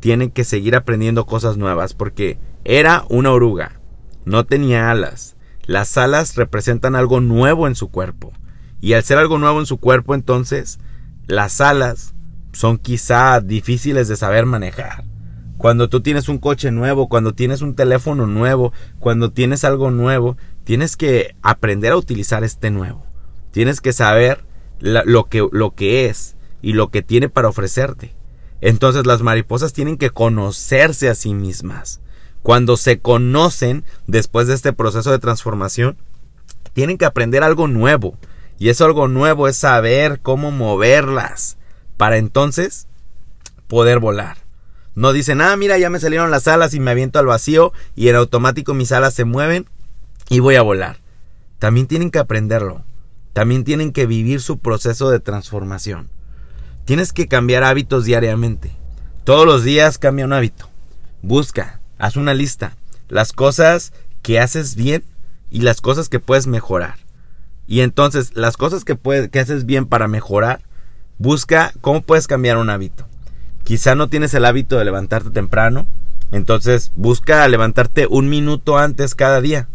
tiene 0.00 0.30
que 0.30 0.44
seguir 0.44 0.76
aprendiendo 0.76 1.26
cosas 1.26 1.56
nuevas 1.56 1.94
porque 1.94 2.38
era 2.64 3.04
una 3.08 3.32
oruga, 3.32 3.80
no 4.24 4.44
tenía 4.44 4.90
alas. 4.90 5.36
Las 5.66 5.96
alas 5.98 6.36
representan 6.36 6.94
algo 6.94 7.20
nuevo 7.20 7.66
en 7.66 7.74
su 7.74 7.90
cuerpo. 7.90 8.32
Y 8.80 8.92
al 8.92 9.02
ser 9.02 9.18
algo 9.18 9.38
nuevo 9.38 9.58
en 9.58 9.66
su 9.66 9.78
cuerpo 9.78 10.14
entonces 10.14 10.78
las 11.26 11.60
alas 11.60 12.14
son 12.52 12.78
quizá 12.78 13.40
difíciles 13.40 14.08
de 14.08 14.16
saber 14.16 14.46
manejar. 14.46 15.04
Cuando 15.58 15.88
tú 15.88 16.00
tienes 16.02 16.28
un 16.28 16.38
coche 16.38 16.70
nuevo, 16.70 17.08
cuando 17.08 17.34
tienes 17.34 17.62
un 17.62 17.74
teléfono 17.74 18.26
nuevo, 18.26 18.72
cuando 18.98 19.32
tienes 19.32 19.64
algo 19.64 19.90
nuevo, 19.90 20.36
tienes 20.66 20.96
que 20.96 21.36
aprender 21.42 21.92
a 21.92 21.96
utilizar 21.96 22.42
este 22.42 22.72
nuevo. 22.72 23.06
Tienes 23.52 23.80
que 23.80 23.92
saber 23.92 24.44
lo, 24.80 25.26
que, 25.26 25.48
lo 25.52 25.76
que 25.76 26.06
es 26.06 26.34
y 26.60 26.72
lo 26.72 26.90
que 26.90 27.02
tiene 27.02 27.28
para 27.28 27.48
ofrecerte. 27.48 28.16
Entonces 28.60 29.06
las 29.06 29.22
mariposas 29.22 29.72
tienen 29.72 29.96
que 29.96 30.10
conocerse 30.10 31.08
a 31.08 31.14
sí 31.14 31.34
mismas. 31.34 32.00
Cuando 32.42 32.76
se 32.76 32.98
conocen 32.98 33.84
después 34.08 34.48
de 34.48 34.54
este 34.54 34.72
proceso 34.72 35.12
de 35.12 35.20
transformación, 35.20 35.98
tienen 36.72 36.98
que 36.98 37.04
aprender 37.04 37.44
algo 37.44 37.68
nuevo. 37.68 38.18
Y 38.58 38.68
eso 38.68 38.86
algo 38.86 39.06
nuevo 39.06 39.46
es 39.46 39.56
saber 39.56 40.18
cómo 40.20 40.50
moverlas 40.50 41.58
para 41.96 42.16
entonces 42.16 42.88
poder 43.68 44.00
volar. 44.00 44.38
No 44.96 45.12
dicen, 45.12 45.40
ah, 45.42 45.56
mira, 45.56 45.78
ya 45.78 45.90
me 45.90 46.00
salieron 46.00 46.32
las 46.32 46.48
alas 46.48 46.74
y 46.74 46.80
me 46.80 46.90
aviento 46.90 47.20
al 47.20 47.26
vacío 47.26 47.72
y 47.94 48.08
en 48.08 48.16
automático 48.16 48.74
mis 48.74 48.90
alas 48.90 49.14
se 49.14 49.24
mueven 49.24 49.68
y 50.28 50.40
voy 50.40 50.56
a 50.56 50.62
volar. 50.62 50.98
También 51.58 51.86
tienen 51.86 52.10
que 52.10 52.18
aprenderlo. 52.18 52.84
También 53.32 53.64
tienen 53.64 53.92
que 53.92 54.06
vivir 54.06 54.40
su 54.40 54.58
proceso 54.58 55.10
de 55.10 55.20
transformación. 55.20 56.08
Tienes 56.84 57.12
que 57.12 57.28
cambiar 57.28 57.64
hábitos 57.64 58.04
diariamente. 58.04 58.72
Todos 59.24 59.46
los 59.46 59.64
días 59.64 59.98
cambia 59.98 60.24
un 60.24 60.32
hábito. 60.32 60.68
Busca, 61.22 61.80
haz 61.98 62.16
una 62.16 62.34
lista. 62.34 62.76
Las 63.08 63.32
cosas 63.32 63.92
que 64.22 64.40
haces 64.40 64.76
bien 64.76 65.04
y 65.50 65.60
las 65.60 65.80
cosas 65.80 66.08
que 66.08 66.20
puedes 66.20 66.46
mejorar. 66.46 66.96
Y 67.66 67.80
entonces, 67.80 68.36
las 68.36 68.56
cosas 68.56 68.84
que, 68.84 68.94
puedes, 68.94 69.28
que 69.30 69.40
haces 69.40 69.66
bien 69.66 69.86
para 69.86 70.08
mejorar, 70.08 70.60
busca 71.18 71.72
cómo 71.80 72.02
puedes 72.02 72.26
cambiar 72.26 72.56
un 72.58 72.70
hábito. 72.70 73.06
Quizá 73.64 73.94
no 73.96 74.08
tienes 74.08 74.32
el 74.34 74.44
hábito 74.44 74.78
de 74.78 74.84
levantarte 74.84 75.30
temprano, 75.30 75.86
entonces 76.30 76.92
busca 76.94 77.46
levantarte 77.48 78.06
un 78.08 78.28
minuto 78.28 78.78
antes 78.78 79.14
cada 79.14 79.40
día. 79.40 79.68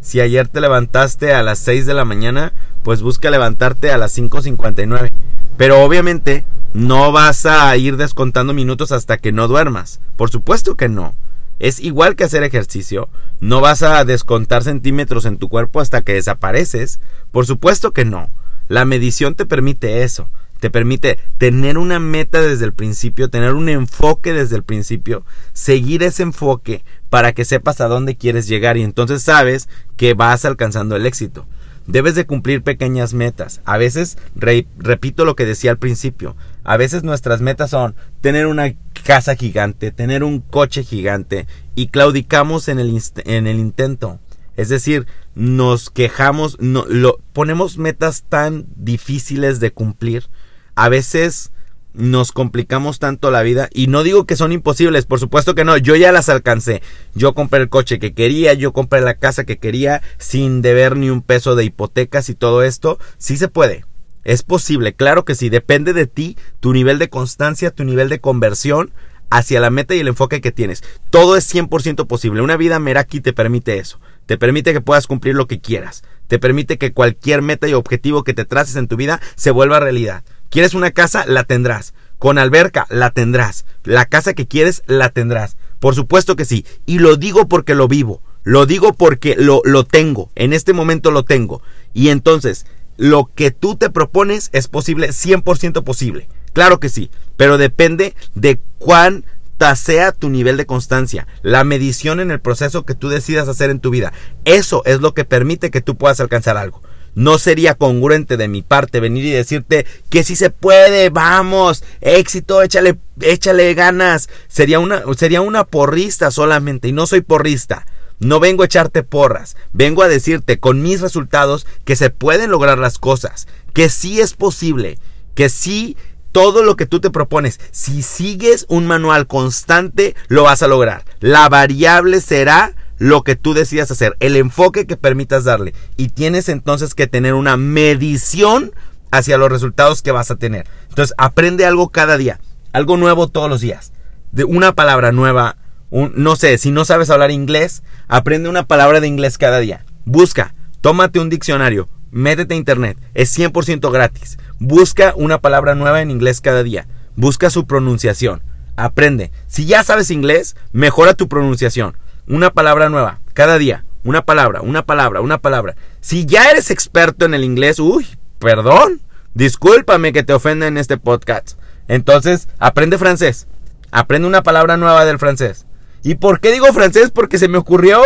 Si 0.00 0.20
ayer 0.20 0.48
te 0.48 0.60
levantaste 0.60 1.32
a 1.32 1.42
las 1.42 1.58
6 1.58 1.86
de 1.86 1.94
la 1.94 2.04
mañana, 2.04 2.52
pues 2.82 3.02
busca 3.02 3.30
levantarte 3.30 3.90
a 3.90 3.98
las 3.98 4.16
5.59. 4.16 5.10
Pero 5.56 5.82
obviamente 5.82 6.44
no 6.72 7.10
vas 7.10 7.46
a 7.46 7.74
ir 7.76 7.96
descontando 7.96 8.52
minutos 8.52 8.92
hasta 8.92 9.16
que 9.16 9.32
no 9.32 9.48
duermas. 9.48 10.00
Por 10.16 10.30
supuesto 10.30 10.76
que 10.76 10.88
no. 10.88 11.14
Es 11.58 11.80
igual 11.80 12.16
que 12.16 12.24
hacer 12.24 12.42
ejercicio. 12.42 13.08
No 13.40 13.60
vas 13.60 13.82
a 13.82 14.04
descontar 14.04 14.62
centímetros 14.62 15.24
en 15.24 15.38
tu 15.38 15.48
cuerpo 15.48 15.80
hasta 15.80 16.02
que 16.02 16.12
desapareces. 16.12 17.00
Por 17.32 17.46
supuesto 17.46 17.92
que 17.92 18.04
no. 18.04 18.28
La 18.68 18.84
medición 18.84 19.34
te 19.34 19.46
permite 19.46 20.02
eso. 20.02 20.28
Te 20.60 20.70
permite 20.70 21.18
tener 21.38 21.78
una 21.78 21.98
meta 21.98 22.40
desde 22.40 22.64
el 22.64 22.72
principio, 22.72 23.30
tener 23.30 23.54
un 23.54 23.68
enfoque 23.68 24.32
desde 24.32 24.56
el 24.56 24.62
principio, 24.62 25.24
seguir 25.52 26.02
ese 26.02 26.22
enfoque 26.22 26.82
para 27.10 27.32
que 27.32 27.44
sepas 27.44 27.80
a 27.80 27.88
dónde 27.88 28.16
quieres 28.16 28.48
llegar 28.48 28.76
y 28.76 28.82
entonces 28.82 29.22
sabes 29.22 29.68
que 29.96 30.14
vas 30.14 30.44
alcanzando 30.44 30.96
el 30.96 31.06
éxito. 31.06 31.46
Debes 31.86 32.16
de 32.16 32.26
cumplir 32.26 32.62
pequeñas 32.62 33.14
metas. 33.14 33.60
A 33.64 33.78
veces, 33.78 34.18
repito 34.34 35.24
lo 35.24 35.36
que 35.36 35.46
decía 35.46 35.70
al 35.70 35.78
principio, 35.78 36.36
a 36.64 36.76
veces 36.76 37.04
nuestras 37.04 37.40
metas 37.40 37.70
son 37.70 37.94
tener 38.20 38.46
una 38.46 38.74
casa 39.04 39.36
gigante, 39.36 39.92
tener 39.92 40.24
un 40.24 40.40
coche 40.40 40.82
gigante 40.82 41.46
y 41.76 41.88
claudicamos 41.88 42.68
en 42.68 42.80
el, 42.80 43.00
en 43.24 43.46
el 43.46 43.58
intento. 43.60 44.18
Es 44.56 44.68
decir, 44.68 45.06
nos 45.36 45.90
quejamos, 45.90 46.56
no, 46.60 46.86
lo, 46.88 47.20
ponemos 47.32 47.78
metas 47.78 48.24
tan 48.28 48.66
difíciles 48.74 49.60
de 49.60 49.70
cumplir. 49.70 50.28
A 50.74 50.88
veces 50.88 51.52
nos 51.96 52.30
complicamos 52.30 52.98
tanto 52.98 53.30
la 53.30 53.42
vida 53.42 53.68
y 53.72 53.86
no 53.86 54.02
digo 54.02 54.26
que 54.26 54.36
son 54.36 54.52
imposibles, 54.52 55.06
por 55.06 55.18
supuesto 55.18 55.54
que 55.54 55.64
no, 55.64 55.76
yo 55.76 55.96
ya 55.96 56.12
las 56.12 56.28
alcancé. 56.28 56.82
Yo 57.14 57.34
compré 57.34 57.60
el 57.60 57.68
coche 57.68 57.98
que 57.98 58.14
quería, 58.14 58.52
yo 58.54 58.72
compré 58.72 59.00
la 59.00 59.14
casa 59.14 59.44
que 59.44 59.58
quería 59.58 60.02
sin 60.18 60.62
deber 60.62 60.96
ni 60.96 61.10
un 61.10 61.22
peso 61.22 61.56
de 61.56 61.64
hipotecas 61.64 62.28
y 62.28 62.34
todo 62.34 62.62
esto, 62.62 62.98
sí 63.18 63.36
se 63.36 63.48
puede. 63.48 63.84
Es 64.24 64.42
posible, 64.42 64.94
claro 64.94 65.24
que 65.24 65.34
sí, 65.34 65.48
depende 65.48 65.92
de 65.92 66.06
ti, 66.06 66.36
tu 66.60 66.72
nivel 66.72 66.98
de 66.98 67.08
constancia, 67.08 67.70
tu 67.70 67.84
nivel 67.84 68.08
de 68.08 68.20
conversión 68.20 68.92
hacia 69.30 69.60
la 69.60 69.70
meta 69.70 69.94
y 69.94 70.00
el 70.00 70.08
enfoque 70.08 70.40
que 70.40 70.52
tienes. 70.52 70.82
Todo 71.10 71.36
es 71.36 71.52
100% 71.52 72.06
posible. 72.06 72.42
Una 72.42 72.56
vida 72.56 72.78
Meraki 72.78 73.20
te 73.20 73.32
permite 73.32 73.78
eso. 73.78 74.00
Te 74.26 74.38
permite 74.38 74.72
que 74.72 74.80
puedas 74.80 75.06
cumplir 75.06 75.34
lo 75.34 75.46
que 75.46 75.60
quieras. 75.60 76.02
Te 76.26 76.38
permite 76.38 76.78
que 76.78 76.92
cualquier 76.92 77.42
meta 77.42 77.68
y 77.68 77.74
objetivo 77.74 78.24
que 78.24 78.34
te 78.34 78.44
traces 78.44 78.76
en 78.76 78.88
tu 78.88 78.96
vida 78.96 79.20
se 79.36 79.52
vuelva 79.52 79.80
realidad. 79.80 80.24
¿Quieres 80.56 80.72
una 80.72 80.90
casa? 80.90 81.26
La 81.26 81.44
tendrás. 81.44 81.92
Con 82.16 82.38
alberca, 82.38 82.86
la 82.88 83.10
tendrás. 83.10 83.66
La 83.84 84.06
casa 84.06 84.32
que 84.32 84.46
quieres, 84.46 84.82
la 84.86 85.10
tendrás. 85.10 85.58
Por 85.80 85.94
supuesto 85.94 86.34
que 86.34 86.46
sí. 86.46 86.64
Y 86.86 86.98
lo 86.98 87.16
digo 87.16 87.46
porque 87.46 87.74
lo 87.74 87.88
vivo. 87.88 88.22
Lo 88.42 88.64
digo 88.64 88.94
porque 88.94 89.36
lo, 89.36 89.60
lo 89.66 89.84
tengo. 89.84 90.30
En 90.34 90.54
este 90.54 90.72
momento 90.72 91.10
lo 91.10 91.26
tengo. 91.26 91.60
Y 91.92 92.08
entonces, 92.08 92.64
lo 92.96 93.30
que 93.34 93.50
tú 93.50 93.76
te 93.76 93.90
propones 93.90 94.48
es 94.54 94.66
posible, 94.66 95.10
100% 95.10 95.84
posible. 95.84 96.26
Claro 96.54 96.80
que 96.80 96.88
sí, 96.88 97.10
pero 97.36 97.58
depende 97.58 98.14
de 98.34 98.58
cuánta 98.78 99.76
sea 99.76 100.12
tu 100.12 100.30
nivel 100.30 100.56
de 100.56 100.64
constancia, 100.64 101.26
la 101.42 101.64
medición 101.64 102.18
en 102.18 102.30
el 102.30 102.40
proceso 102.40 102.86
que 102.86 102.94
tú 102.94 103.10
decidas 103.10 103.46
hacer 103.48 103.68
en 103.68 103.80
tu 103.80 103.90
vida. 103.90 104.14
Eso 104.46 104.80
es 104.86 105.02
lo 105.02 105.12
que 105.12 105.26
permite 105.26 105.70
que 105.70 105.82
tú 105.82 105.98
puedas 105.98 106.18
alcanzar 106.18 106.56
algo. 106.56 106.80
No 107.16 107.38
sería 107.38 107.74
congruente 107.74 108.36
de 108.36 108.46
mi 108.46 108.60
parte 108.60 109.00
venir 109.00 109.24
y 109.24 109.30
decirte 109.30 109.86
que 110.10 110.22
si 110.22 110.36
se 110.36 110.50
puede, 110.50 111.08
vamos, 111.08 111.82
éxito, 112.02 112.60
échale, 112.60 112.98
échale 113.22 113.72
ganas. 113.72 114.28
Sería 114.48 114.80
una, 114.80 115.02
sería 115.16 115.40
una 115.40 115.64
porrista 115.64 116.30
solamente 116.30 116.88
y 116.88 116.92
no 116.92 117.06
soy 117.06 117.22
porrista. 117.22 117.86
No 118.18 118.38
vengo 118.38 118.62
a 118.62 118.66
echarte 118.66 119.02
porras, 119.02 119.56
vengo 119.72 120.02
a 120.02 120.08
decirte 120.08 120.60
con 120.60 120.82
mis 120.82 121.00
resultados 121.00 121.66
que 121.84 121.96
se 121.96 122.10
pueden 122.10 122.50
lograr 122.50 122.78
las 122.78 122.98
cosas, 122.98 123.48
que 123.72 123.88
sí 123.88 124.20
es 124.20 124.34
posible, 124.34 124.98
que 125.34 125.48
sí 125.48 125.96
todo 126.32 126.62
lo 126.62 126.76
que 126.76 126.84
tú 126.84 127.00
te 127.00 127.08
propones, 127.08 127.58
si 127.70 128.02
sigues 128.02 128.66
un 128.68 128.86
manual 128.86 129.26
constante, 129.26 130.14
lo 130.28 130.42
vas 130.42 130.62
a 130.62 130.68
lograr. 130.68 131.02
La 131.20 131.48
variable 131.48 132.20
será 132.20 132.74
lo 132.98 133.22
que 133.22 133.36
tú 133.36 133.54
decidas 133.54 133.90
hacer, 133.90 134.16
el 134.20 134.36
enfoque 134.36 134.86
que 134.86 134.96
permitas 134.96 135.44
darle. 135.44 135.74
Y 135.96 136.08
tienes 136.08 136.48
entonces 136.48 136.94
que 136.94 137.06
tener 137.06 137.34
una 137.34 137.56
medición 137.56 138.72
hacia 139.10 139.38
los 139.38 139.50
resultados 139.50 140.02
que 140.02 140.12
vas 140.12 140.30
a 140.30 140.36
tener. 140.36 140.66
Entonces, 140.88 141.14
aprende 141.18 141.66
algo 141.66 141.90
cada 141.90 142.16
día, 142.16 142.40
algo 142.72 142.96
nuevo 142.96 143.28
todos 143.28 143.50
los 143.50 143.60
días. 143.60 143.92
De 144.32 144.44
una 144.44 144.72
palabra 144.72 145.12
nueva, 145.12 145.56
no 145.90 146.36
sé, 146.36 146.58
si 146.58 146.70
no 146.70 146.84
sabes 146.84 147.10
hablar 147.10 147.30
inglés, 147.30 147.82
aprende 148.08 148.48
una 148.48 148.66
palabra 148.66 149.00
de 149.00 149.08
inglés 149.08 149.38
cada 149.38 149.58
día. 149.58 149.84
Busca, 150.04 150.54
tómate 150.80 151.20
un 151.20 151.30
diccionario, 151.30 151.88
métete 152.10 152.54
a 152.54 152.58
internet, 152.58 152.98
es 153.14 153.36
100% 153.36 153.90
gratis. 153.92 154.38
Busca 154.58 155.12
una 155.16 155.38
palabra 155.38 155.74
nueva 155.74 156.00
en 156.00 156.10
inglés 156.10 156.40
cada 156.40 156.62
día. 156.62 156.86
Busca 157.14 157.50
su 157.50 157.66
pronunciación. 157.66 158.42
Aprende. 158.76 159.30
Si 159.46 159.64
ya 159.64 159.82
sabes 159.82 160.10
inglés, 160.10 160.56
mejora 160.72 161.14
tu 161.14 161.28
pronunciación. 161.28 161.96
Una 162.28 162.50
palabra 162.50 162.88
nueva 162.88 163.20
cada 163.34 163.56
día. 163.56 163.84
Una 164.02 164.22
palabra, 164.22 164.60
una 164.60 164.84
palabra, 164.84 165.20
una 165.20 165.38
palabra. 165.38 165.76
Si 166.00 166.26
ya 166.26 166.50
eres 166.50 166.70
experto 166.70 167.24
en 167.24 167.34
el 167.34 167.44
inglés, 167.44 167.78
uy, 167.78 168.06
perdón. 168.38 169.00
Discúlpame 169.34 170.12
que 170.12 170.22
te 170.22 170.32
ofenda 170.32 170.66
en 170.66 170.76
este 170.76 170.96
podcast. 170.96 171.58
Entonces, 171.88 172.48
aprende 172.58 172.98
francés. 172.98 173.46
Aprende 173.90 174.26
una 174.26 174.42
palabra 174.42 174.76
nueva 174.76 175.04
del 175.04 175.18
francés. 175.18 175.66
¿Y 176.02 176.16
por 176.16 176.40
qué 176.40 176.52
digo 176.52 176.72
francés? 176.72 177.10
Porque 177.12 177.38
se 177.38 177.48
me 177.48 177.58
ocurrió. 177.58 178.00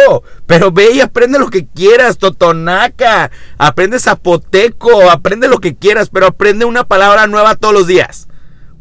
Pero 0.47 0.73
ve 0.73 0.93
y 0.93 1.01
aprende 1.01 1.39
lo 1.39 1.49
que 1.49 1.67
quieras, 1.67 2.19
totonaca. 2.19 3.31
Aprende 3.59 3.99
zapoteco, 4.01 5.11
aprende 5.11 5.49
lo 5.49 5.59
que 5.59 5.77
quieras, 5.77 6.09
pero 6.11 6.27
aprende 6.27 6.65
una 6.65 6.85
palabra 6.85 7.27
nueva 7.27 7.57
todos 7.57 7.75
los 7.75 7.87
días. 7.87 8.29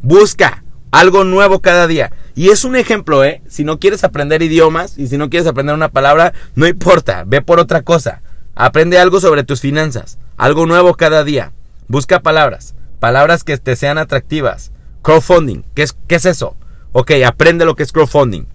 Busca 0.02 0.64
algo 0.90 1.24
nuevo 1.24 1.60
cada 1.60 1.86
día. 1.86 2.12
Y 2.40 2.48
es 2.48 2.64
un 2.64 2.74
ejemplo, 2.74 3.22
¿eh? 3.22 3.42
Si 3.48 3.64
no 3.64 3.78
quieres 3.78 4.02
aprender 4.02 4.40
idiomas 4.40 4.96
y 4.96 5.08
si 5.08 5.18
no 5.18 5.28
quieres 5.28 5.46
aprender 5.46 5.74
una 5.74 5.90
palabra, 5.90 6.32
no 6.54 6.66
importa, 6.66 7.24
ve 7.26 7.42
por 7.42 7.60
otra 7.60 7.82
cosa. 7.82 8.22
Aprende 8.54 8.98
algo 8.98 9.20
sobre 9.20 9.44
tus 9.44 9.60
finanzas, 9.60 10.18
algo 10.38 10.64
nuevo 10.64 10.94
cada 10.94 11.22
día. 11.22 11.52
Busca 11.86 12.20
palabras, 12.20 12.74
palabras 12.98 13.44
que 13.44 13.58
te 13.58 13.76
sean 13.76 13.98
atractivas. 13.98 14.72
Crowdfunding, 15.02 15.64
¿qué 15.74 15.82
es, 15.82 15.94
qué 16.08 16.14
es 16.14 16.24
eso? 16.24 16.56
Ok, 16.92 17.10
aprende 17.26 17.66
lo 17.66 17.76
que 17.76 17.82
es 17.82 17.92
crowdfunding. 17.92 18.46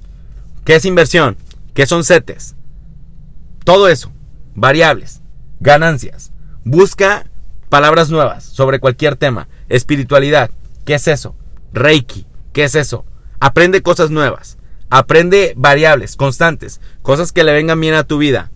¿Qué 0.64 0.74
es 0.78 0.86
inversión? 0.86 1.38
¿Qué 1.76 1.86
son 1.86 2.04
CETES? 2.04 2.56
Todo 3.66 3.88
eso. 3.88 4.12
Variables. 4.56 5.22
Ganancias. 5.60 6.32
Busca 6.64 7.28
palabras 7.70 8.10
nuevas 8.10 8.46
sobre 8.46 8.80
cualquier 8.80 9.16
tema. 9.16 9.48
Espiritualidad. 9.70 10.50
¿Qué 10.86 10.96
es 10.96 11.08
eso? 11.08 11.36
Reiki. 11.72 12.26
¿Qué 12.52 12.64
es 12.64 12.74
eso? 12.74 13.06
Aprende 13.46 13.84
cosas 13.84 14.10
nuevas. 14.10 14.58
Aprende 14.90 15.54
variables, 15.56 16.16
constantes. 16.16 16.82
Cosas 17.04 17.32
que 17.32 17.44
le 17.44 17.54
vengan 17.54 17.80
bien 17.80 17.94
a 17.94 18.04
tu 18.04 18.18
vida. 18.18 18.50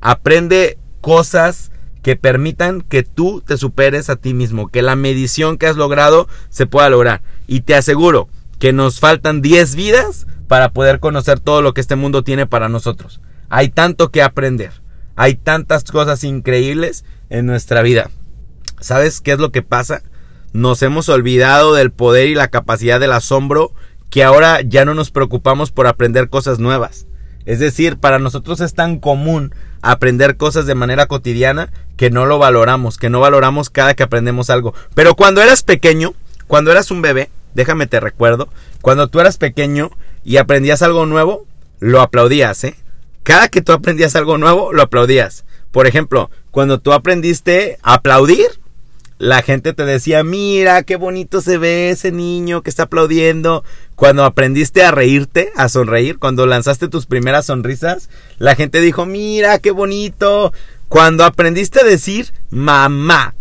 Aprende 0.00 0.78
cosas 1.00 1.70
que 2.02 2.16
permitan 2.16 2.80
que 2.80 3.04
tú 3.04 3.40
te 3.46 3.56
superes 3.56 4.10
a 4.10 4.16
ti 4.16 4.34
mismo. 4.34 4.66
Que 4.66 4.82
la 4.82 4.96
medición 4.96 5.58
que 5.58 5.68
has 5.68 5.76
logrado 5.76 6.26
se 6.50 6.66
pueda 6.66 6.90
lograr. 6.90 7.22
Y 7.46 7.60
te 7.60 7.76
aseguro 7.76 8.28
que 8.58 8.72
nos 8.72 8.98
faltan 8.98 9.42
10 9.42 9.76
vidas 9.76 10.26
para 10.48 10.72
poder 10.72 10.98
conocer 10.98 11.38
todo 11.38 11.62
lo 11.62 11.72
que 11.72 11.80
este 11.80 11.94
mundo 11.94 12.24
tiene 12.24 12.44
para 12.48 12.68
nosotros. 12.68 13.20
Hay 13.48 13.68
tanto 13.68 14.10
que 14.10 14.22
aprender. 14.22 14.72
Hay 15.14 15.36
tantas 15.36 15.84
cosas 15.84 16.24
increíbles 16.24 17.04
en 17.30 17.46
nuestra 17.46 17.80
vida. 17.82 18.10
¿Sabes 18.80 19.20
qué 19.20 19.30
es 19.30 19.38
lo 19.38 19.52
que 19.52 19.62
pasa? 19.62 20.02
Nos 20.52 20.82
hemos 20.82 21.08
olvidado 21.08 21.74
del 21.74 21.92
poder 21.92 22.26
y 22.26 22.34
la 22.34 22.48
capacidad 22.48 22.98
del 22.98 23.12
asombro 23.12 23.72
que 24.12 24.22
ahora 24.22 24.60
ya 24.60 24.84
no 24.84 24.92
nos 24.92 25.10
preocupamos 25.10 25.70
por 25.70 25.86
aprender 25.86 26.28
cosas 26.28 26.58
nuevas. 26.58 27.06
Es 27.46 27.60
decir, 27.60 27.96
para 27.96 28.18
nosotros 28.18 28.60
es 28.60 28.74
tan 28.74 28.98
común 28.98 29.54
aprender 29.80 30.36
cosas 30.36 30.66
de 30.66 30.74
manera 30.74 31.06
cotidiana 31.06 31.72
que 31.96 32.10
no 32.10 32.26
lo 32.26 32.38
valoramos, 32.38 32.98
que 32.98 33.08
no 33.08 33.20
valoramos 33.20 33.70
cada 33.70 33.94
que 33.94 34.02
aprendemos 34.02 34.50
algo. 34.50 34.74
Pero 34.94 35.14
cuando 35.14 35.40
eras 35.40 35.62
pequeño, 35.62 36.12
cuando 36.46 36.70
eras 36.70 36.90
un 36.90 37.00
bebé, 37.00 37.30
déjame 37.54 37.86
te 37.86 38.00
recuerdo, 38.00 38.50
cuando 38.82 39.08
tú 39.08 39.18
eras 39.18 39.38
pequeño, 39.38 39.90
y 40.24 40.36
aprendías 40.36 40.82
algo 40.82 41.06
nuevo, 41.06 41.46
lo 41.80 42.02
aplaudías, 42.02 42.64
¿eh? 42.64 42.76
Cada 43.22 43.48
que 43.48 43.62
tú 43.62 43.72
aprendías 43.72 44.14
algo 44.14 44.36
nuevo, 44.36 44.74
lo 44.74 44.82
aplaudías. 44.82 45.46
Por 45.70 45.86
ejemplo, 45.86 46.30
cuando 46.50 46.80
tú 46.80 46.92
aprendiste 46.92 47.78
a 47.82 47.94
aplaudir, 47.94 48.60
la 49.22 49.40
gente 49.42 49.72
te 49.72 49.84
decía, 49.84 50.24
mira, 50.24 50.82
qué 50.82 50.96
bonito 50.96 51.40
se 51.40 51.56
ve 51.56 51.90
ese 51.90 52.10
niño 52.10 52.62
que 52.62 52.70
está 52.70 52.82
aplaudiendo. 52.82 53.62
Cuando 53.94 54.24
aprendiste 54.24 54.82
a 54.82 54.90
reírte, 54.90 55.52
a 55.54 55.68
sonreír, 55.68 56.18
cuando 56.18 56.44
lanzaste 56.44 56.88
tus 56.88 57.06
primeras 57.06 57.46
sonrisas, 57.46 58.10
la 58.38 58.56
gente 58.56 58.80
dijo, 58.80 59.06
mira, 59.06 59.60
qué 59.60 59.70
bonito. 59.70 60.52
Cuando 60.88 61.24
aprendiste 61.24 61.82
a 61.82 61.84
decir 61.84 62.32
mamá, 62.50 63.36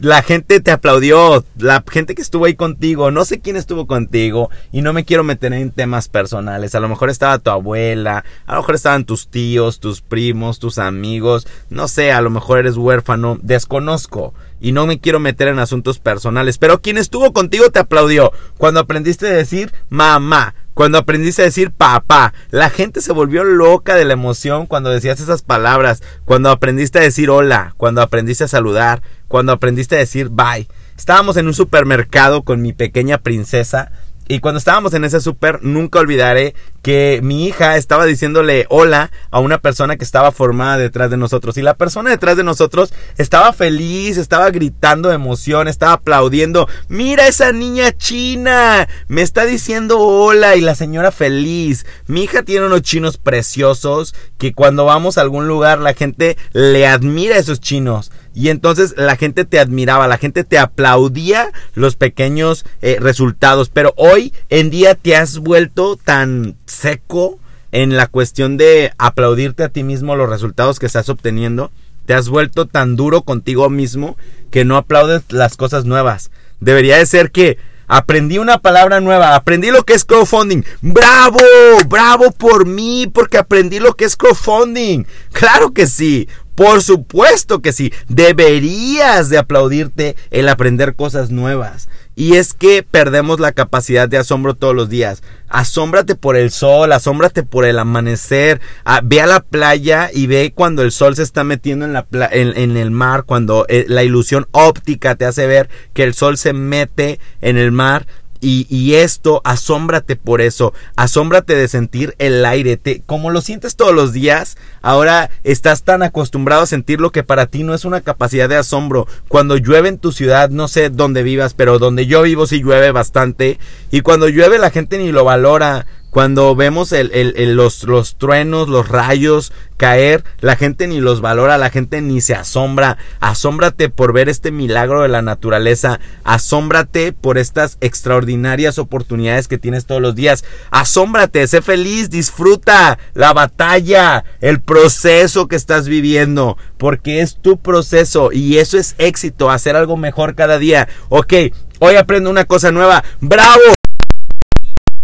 la 0.00 0.22
gente 0.22 0.60
te 0.60 0.70
aplaudió, 0.70 1.44
la 1.56 1.82
gente 1.90 2.14
que 2.14 2.22
estuvo 2.22 2.44
ahí 2.44 2.54
contigo, 2.54 3.10
no 3.10 3.24
sé 3.24 3.40
quién 3.40 3.56
estuvo 3.56 3.86
contigo 3.86 4.50
y 4.70 4.82
no 4.82 4.92
me 4.92 5.04
quiero 5.04 5.24
meter 5.24 5.52
en 5.52 5.72
temas 5.72 6.08
personales, 6.08 6.74
a 6.74 6.80
lo 6.80 6.88
mejor 6.88 7.10
estaba 7.10 7.38
tu 7.38 7.50
abuela, 7.50 8.24
a 8.46 8.54
lo 8.54 8.60
mejor 8.60 8.76
estaban 8.76 9.04
tus 9.04 9.28
tíos, 9.28 9.80
tus 9.80 10.00
primos, 10.00 10.58
tus 10.58 10.78
amigos, 10.78 11.46
no 11.70 11.88
sé, 11.88 12.12
a 12.12 12.20
lo 12.20 12.30
mejor 12.30 12.60
eres 12.60 12.76
huérfano, 12.76 13.38
desconozco 13.42 14.32
y 14.64 14.72
no 14.72 14.86
me 14.86 14.98
quiero 14.98 15.20
meter 15.20 15.48
en 15.48 15.58
asuntos 15.58 15.98
personales, 15.98 16.56
pero 16.56 16.80
quien 16.80 16.96
estuvo 16.96 17.34
contigo 17.34 17.68
te 17.68 17.80
aplaudió 17.80 18.32
cuando 18.56 18.80
aprendiste 18.80 19.26
a 19.26 19.32
decir 19.34 19.74
mamá, 19.90 20.54
cuando 20.72 20.96
aprendiste 20.96 21.42
a 21.42 21.44
decir 21.44 21.70
papá, 21.70 22.32
la 22.50 22.70
gente 22.70 23.02
se 23.02 23.12
volvió 23.12 23.44
loca 23.44 23.94
de 23.94 24.06
la 24.06 24.14
emoción 24.14 24.64
cuando 24.64 24.88
decías 24.88 25.20
esas 25.20 25.42
palabras, 25.42 26.02
cuando 26.24 26.48
aprendiste 26.50 26.98
a 26.98 27.02
decir 27.02 27.28
hola, 27.28 27.74
cuando 27.76 28.00
aprendiste 28.00 28.44
a 28.44 28.48
saludar, 28.48 29.02
cuando 29.28 29.52
aprendiste 29.52 29.96
a 29.96 29.98
decir 29.98 30.30
bye. 30.30 30.66
Estábamos 30.96 31.36
en 31.36 31.46
un 31.46 31.54
supermercado 31.54 32.42
con 32.42 32.62
mi 32.62 32.72
pequeña 32.72 33.18
princesa 33.18 33.92
y 34.26 34.38
cuando 34.40 34.58
estábamos 34.58 34.94
en 34.94 35.04
ese 35.04 35.20
súper, 35.20 35.62
nunca 35.62 35.98
olvidaré 35.98 36.54
que 36.80 37.20
mi 37.22 37.46
hija 37.46 37.76
estaba 37.76 38.06
diciéndole 38.06 38.66
hola 38.70 39.10
a 39.30 39.40
una 39.40 39.58
persona 39.58 39.96
que 39.96 40.04
estaba 40.04 40.32
formada 40.32 40.78
detrás 40.78 41.10
de 41.10 41.18
nosotros. 41.18 41.58
Y 41.58 41.62
la 41.62 41.74
persona 41.74 42.10
detrás 42.10 42.36
de 42.36 42.44
nosotros 42.44 42.94
estaba 43.18 43.52
feliz, 43.52 44.16
estaba 44.16 44.50
gritando 44.50 45.10
de 45.10 45.16
emoción, 45.16 45.68
estaba 45.68 45.94
aplaudiendo. 45.94 46.68
Mira 46.88 47.26
esa 47.26 47.52
niña 47.52 47.92
china, 47.92 48.88
me 49.08 49.20
está 49.22 49.44
diciendo 49.44 49.98
hola 49.98 50.56
y 50.56 50.62
la 50.62 50.74
señora 50.74 51.10
feliz. 51.10 51.84
Mi 52.06 52.24
hija 52.24 52.42
tiene 52.42 52.66
unos 52.66 52.82
chinos 52.82 53.18
preciosos 53.18 54.14
que 54.38 54.54
cuando 54.54 54.86
vamos 54.86 55.18
a 55.18 55.20
algún 55.20 55.48
lugar 55.48 55.80
la 55.80 55.92
gente 55.92 56.38
le 56.52 56.86
admira 56.86 57.36
a 57.36 57.40
esos 57.40 57.60
chinos. 57.60 58.10
Y 58.34 58.48
entonces 58.48 58.94
la 58.96 59.16
gente 59.16 59.44
te 59.44 59.60
admiraba, 59.60 60.08
la 60.08 60.18
gente 60.18 60.44
te 60.44 60.58
aplaudía 60.58 61.50
los 61.74 61.96
pequeños 61.96 62.66
eh, 62.82 62.98
resultados. 63.00 63.70
Pero 63.70 63.94
hoy 63.96 64.32
en 64.50 64.70
día 64.70 64.94
te 64.94 65.16
has 65.16 65.38
vuelto 65.38 65.96
tan 65.96 66.56
seco 66.66 67.38
en 67.70 67.96
la 67.96 68.06
cuestión 68.06 68.56
de 68.56 68.92
aplaudirte 68.98 69.62
a 69.62 69.68
ti 69.68 69.84
mismo 69.84 70.16
los 70.16 70.28
resultados 70.28 70.78
que 70.78 70.86
estás 70.86 71.08
obteniendo. 71.08 71.70
Te 72.06 72.14
has 72.14 72.28
vuelto 72.28 72.66
tan 72.66 72.96
duro 72.96 73.22
contigo 73.22 73.70
mismo 73.70 74.16
que 74.50 74.64
no 74.64 74.76
aplaudes 74.76 75.22
las 75.30 75.56
cosas 75.56 75.84
nuevas. 75.84 76.30
Debería 76.60 76.98
de 76.98 77.06
ser 77.06 77.30
que 77.30 77.58
Aprendí 77.86 78.38
una 78.38 78.58
palabra 78.58 79.00
nueva, 79.00 79.34
aprendí 79.34 79.70
lo 79.70 79.84
que 79.84 79.92
es 79.92 80.04
crowdfunding. 80.04 80.62
¡Bravo! 80.80 81.40
¡Bravo 81.86 82.30
por 82.30 82.66
mí! 82.66 83.10
Porque 83.12 83.36
aprendí 83.36 83.78
lo 83.78 83.94
que 83.94 84.06
es 84.06 84.16
crowdfunding. 84.16 85.04
Claro 85.32 85.72
que 85.72 85.86
sí. 85.86 86.28
Por 86.54 86.82
supuesto 86.82 87.60
que 87.60 87.72
sí. 87.72 87.92
Deberías 88.08 89.28
de 89.28 89.38
aplaudirte 89.38 90.16
el 90.30 90.48
aprender 90.48 90.94
cosas 90.94 91.30
nuevas. 91.30 91.88
Y 92.16 92.36
es 92.36 92.54
que 92.54 92.84
perdemos 92.88 93.40
la 93.40 93.50
capacidad 93.50 94.08
de 94.08 94.18
asombro 94.18 94.54
todos 94.54 94.74
los 94.74 94.88
días. 94.88 95.22
Asómbrate 95.48 96.14
por 96.14 96.36
el 96.36 96.52
sol, 96.52 96.92
asómbrate 96.92 97.42
por 97.42 97.64
el 97.64 97.76
amanecer. 97.78 98.60
Ah, 98.84 99.00
ve 99.02 99.20
a 99.20 99.26
la 99.26 99.40
playa 99.40 100.10
y 100.12 100.28
ve 100.28 100.52
cuando 100.54 100.82
el 100.82 100.92
sol 100.92 101.16
se 101.16 101.24
está 101.24 101.42
metiendo 101.42 101.86
en, 101.86 102.76
el 102.76 102.90
mar, 102.92 103.24
cuando 103.24 103.66
eh, 103.68 103.84
la 103.88 104.04
ilusión 104.04 104.46
óptica 104.52 105.16
te 105.16 105.24
hace 105.24 105.48
ver 105.48 105.68
que 105.92 106.04
el 106.04 106.14
sol 106.14 106.38
se 106.38 106.52
mete 106.52 107.18
en 107.40 107.58
el 107.58 107.72
mar. 107.72 108.06
Y, 108.46 108.94
esto, 108.94 109.40
asómbrate 109.44 110.16
por 110.16 110.42
eso, 110.42 110.74
asómbrate 110.96 111.54
de 111.54 111.66
sentir 111.66 112.14
el 112.18 112.44
aire, 112.44 112.76
te, 112.76 113.02
como 113.06 113.30
lo 113.30 113.40
sientes 113.40 113.74
todos 113.74 113.94
los 113.94 114.12
días, 114.12 114.58
ahora 114.82 115.30
estás 115.44 115.82
tan 115.82 116.02
acostumbrado 116.02 116.62
a 116.62 116.66
sentirlo 116.66 117.10
que 117.10 117.22
para 117.22 117.46
ti 117.46 117.62
no 117.62 117.72
es 117.74 117.86
una 117.86 118.02
capacidad 118.02 118.48
de 118.48 118.56
asombro. 118.56 119.06
Cuando 119.28 119.56
llueve 119.56 119.88
en 119.88 119.98
tu 119.98 120.12
ciudad, 120.12 120.50
no 120.50 120.68
sé 120.68 120.90
dónde 120.90 121.22
vivas, 121.22 121.54
pero 121.54 121.78
donde 121.78 122.06
yo 122.06 122.20
vivo 122.20 122.46
sí 122.46 122.60
llueve 122.62 122.90
bastante, 122.90 123.58
y 123.90 124.02
cuando 124.02 124.28
llueve 124.28 124.58
la 124.58 124.70
gente 124.70 124.98
ni 124.98 125.10
lo 125.10 125.24
valora, 125.24 125.86
cuando 126.14 126.54
vemos 126.54 126.94
los, 126.94 127.82
los 127.82 128.18
truenos, 128.18 128.68
los 128.68 128.88
rayos 128.88 129.52
caer, 129.76 130.22
la 130.38 130.54
gente 130.54 130.86
ni 130.86 131.00
los 131.00 131.20
valora, 131.20 131.58
la 131.58 131.70
gente 131.70 132.00
ni 132.02 132.20
se 132.20 132.36
asombra. 132.36 132.98
Asómbrate 133.18 133.88
por 133.88 134.12
ver 134.12 134.28
este 134.28 134.52
milagro 134.52 135.02
de 135.02 135.08
la 135.08 135.22
naturaleza. 135.22 135.98
Asómbrate 136.22 137.12
por 137.12 137.36
estas 137.36 137.78
extraordinarias 137.80 138.78
oportunidades 138.78 139.48
que 139.48 139.58
tienes 139.58 139.86
todos 139.86 140.00
los 140.00 140.14
días. 140.14 140.44
Asómbrate, 140.70 141.48
sé 141.48 141.62
feliz, 141.62 142.10
disfruta 142.10 143.00
la 143.14 143.32
batalla, 143.32 144.24
el 144.40 144.60
proceso 144.60 145.48
que 145.48 145.56
estás 145.56 145.88
viviendo, 145.88 146.56
porque 146.78 147.22
es 147.22 147.42
tu 147.42 147.58
proceso 147.58 148.30
y 148.30 148.58
eso 148.58 148.78
es 148.78 148.94
éxito, 148.98 149.50
hacer 149.50 149.74
algo 149.74 149.96
mejor 149.96 150.36
cada 150.36 150.60
día. 150.60 150.86
Ok, 151.08 151.32
hoy 151.80 151.96
aprendo 151.96 152.30
una 152.30 152.44
cosa 152.44 152.70
nueva. 152.70 153.02
¡Bravo! 153.20 153.83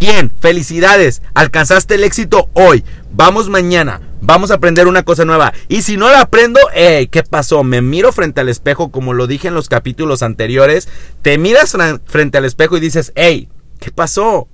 Bien, 0.00 0.32
felicidades, 0.40 1.20
alcanzaste 1.34 1.96
el 1.96 2.04
éxito 2.04 2.48
hoy. 2.54 2.84
Vamos 3.12 3.50
mañana, 3.50 4.00
vamos 4.22 4.50
a 4.50 4.54
aprender 4.54 4.88
una 4.88 5.02
cosa 5.02 5.26
nueva. 5.26 5.52
Y 5.68 5.82
si 5.82 5.98
no 5.98 6.08
la 6.08 6.22
aprendo, 6.22 6.58
hey, 6.72 7.08
¿qué 7.08 7.22
pasó? 7.22 7.64
Me 7.64 7.82
miro 7.82 8.10
frente 8.10 8.40
al 8.40 8.48
espejo, 8.48 8.90
como 8.90 9.12
lo 9.12 9.26
dije 9.26 9.48
en 9.48 9.54
los 9.54 9.68
capítulos 9.68 10.22
anteriores. 10.22 10.88
Te 11.20 11.36
miras 11.36 11.76
frente 12.06 12.38
al 12.38 12.46
espejo 12.46 12.78
y 12.78 12.80
dices, 12.80 13.12
hey, 13.14 13.50
¿qué 13.78 13.90
pasó? 13.90 14.48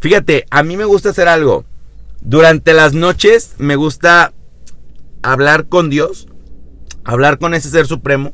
Fíjate, 0.00 0.46
a 0.48 0.62
mí 0.62 0.78
me 0.78 0.86
gusta 0.86 1.10
hacer 1.10 1.28
algo. 1.28 1.66
Durante 2.22 2.72
las 2.72 2.94
noches 2.94 3.56
me 3.58 3.76
gusta 3.76 4.32
hablar 5.20 5.66
con 5.66 5.90
Dios, 5.90 6.28
hablar 7.04 7.38
con 7.38 7.52
ese 7.52 7.68
ser 7.68 7.86
supremo 7.86 8.32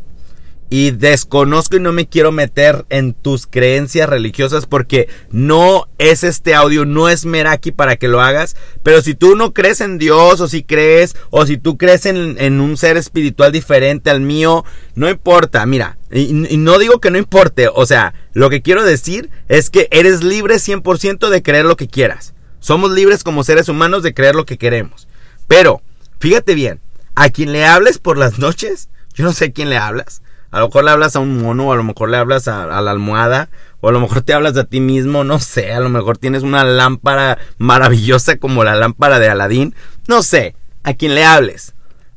y 0.70 0.90
desconozco 0.90 1.76
y 1.76 1.80
no 1.80 1.92
me 1.92 2.08
quiero 2.08 2.32
meter 2.32 2.84
en 2.90 3.14
tus 3.14 3.46
creencias 3.46 4.08
religiosas 4.08 4.66
porque 4.66 5.08
no 5.30 5.88
es 5.98 6.24
este 6.24 6.54
audio, 6.54 6.84
no 6.84 7.08
es 7.08 7.24
Meraki 7.24 7.72
para 7.72 7.96
que 7.96 8.08
lo 8.08 8.20
hagas, 8.20 8.56
pero 8.82 9.00
si 9.00 9.14
tú 9.14 9.34
no 9.34 9.54
crees 9.54 9.80
en 9.80 9.98
Dios 9.98 10.40
o 10.40 10.48
si 10.48 10.62
crees 10.62 11.16
o 11.30 11.46
si 11.46 11.56
tú 11.56 11.78
crees 11.78 12.06
en, 12.06 12.60
un 12.60 12.76
ser 12.76 12.96
espiritual 12.96 13.52
diferente 13.52 14.10
al 14.10 14.20
mío, 14.20 14.64
no 14.94 15.08
importa, 15.08 15.64
mira, 15.64 15.96
y, 16.10 16.52
y, 16.52 16.56
no 16.56 16.78
digo 16.78 17.00
que 17.00 17.10
no 17.10 17.18
importe, 17.18 17.68
o 17.72 17.86
sea, 17.86 18.14
lo 18.32 18.50
que 18.50 18.62
quiero 18.62 18.84
decir 18.84 19.30
es 19.48 19.70
que 19.70 19.88
eres 19.90 20.22
libre 20.22 20.56
100% 20.56 21.28
de 21.28 21.42
creer 21.42 21.64
lo 21.64 21.76
que 21.76 21.88
quieras. 21.88 22.34
Somos 22.60 22.90
libres 22.90 23.24
como 23.24 23.44
seres 23.44 23.68
humanos 23.68 24.02
de 24.02 24.14
creer 24.14 24.34
lo 24.34 24.44
que 24.44 24.58
queremos. 24.58 25.06
Pero, 25.46 25.82
fíjate 26.18 26.54
bien, 26.54 26.80
a 27.14 27.30
quien 27.30 27.52
le 27.52 27.64
hables 27.64 27.98
por 27.98 28.18
las 28.18 28.38
noches, 28.38 28.88
yo 29.14 29.24
no 29.24 29.32
sé 29.32 29.46
a 29.46 29.52
quién 29.52 29.70
le 29.70 29.76
hablas, 29.76 30.22
a 30.50 30.60
lo 30.60 30.66
mejor 30.66 30.84
le 30.84 30.90
hablas 30.90 31.16
a 31.16 31.20
un 31.20 31.38
mono, 31.38 31.68
o 31.68 31.72
a 31.72 31.76
lo 31.76 31.84
mejor 31.84 32.08
le 32.08 32.16
hablas 32.16 32.48
a, 32.48 32.66
la 32.66 32.90
almohada, 32.90 33.50
o 33.80 33.88
a 33.88 33.92
lo 33.92 34.00
mejor 34.00 34.22
te 34.22 34.32
hablas 34.32 34.56
a 34.56 34.64
ti 34.64 34.80
mismo, 34.80 35.24
no 35.24 35.40
sé, 35.40 35.72
a 35.72 35.80
lo 35.80 35.88
mejor 35.88 36.18
tienes 36.18 36.42
una 36.42 36.64
lámpara 36.64 37.38
maravillosa 37.58 38.36
como 38.38 38.64
la 38.64 38.74
lámpara 38.74 39.18
de 39.18 39.28
Aladín, 39.28 39.74
no 40.06 40.22
sé, 40.22 40.54
a 40.82 40.94
quien 40.94 41.14
le 41.14 41.24
hables. 41.24 41.74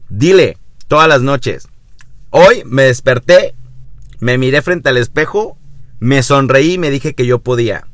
Dile 0.09 0.57
todas 0.87 1.07
las 1.07 1.21
noches, 1.21 1.67
hoy 2.29 2.63
me 2.65 2.83
desperté, 2.83 3.55
me 4.19 4.37
miré 4.37 4.61
frente 4.61 4.89
al 4.89 4.97
espejo, 4.97 5.57
me 5.99 6.23
sonreí 6.23 6.73
y 6.73 6.77
me 6.77 6.89
dije 6.89 7.13
que 7.13 7.25
yo 7.25 7.39
podía. 7.39 7.85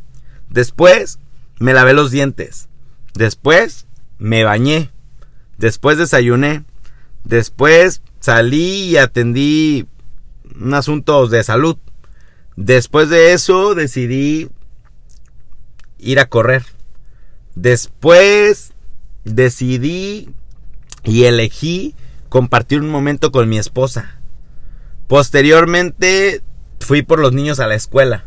Después 0.50 1.19
me 1.60 1.73
lavé 1.73 1.93
los 1.93 2.12
dientes. 2.12 2.69
Después 3.13 3.88
me 4.17 4.43
bañé. 4.43 4.91
Después 5.58 5.97
desayuné. 5.97 6.63
Después 7.23 8.02
salí 8.19 8.89
y 8.89 8.97
atendí 8.97 9.88
un 10.60 10.74
asunto 10.74 11.28
de 11.28 11.43
salud. 11.43 11.78
Después 12.56 13.10
de 13.10 13.34
eso 13.34 13.76
decidí 13.76 14.50
ir 16.00 16.20
a 16.20 16.28
correr. 16.28 16.65
Después 17.56 18.74
decidí 19.24 20.30
y 21.04 21.24
elegí 21.24 21.96
compartir 22.30 22.82
un 22.82 22.89
momento 22.89 23.32
con 23.32 23.50
mi 23.50 23.58
esposa. 23.58 24.20
Posteriormente 25.08 26.41
fui 26.80 27.02
por 27.02 27.20
los 27.20 27.34
niños 27.34 27.60
a 27.60 27.67
la 27.67 27.76
escuela. 27.76 28.26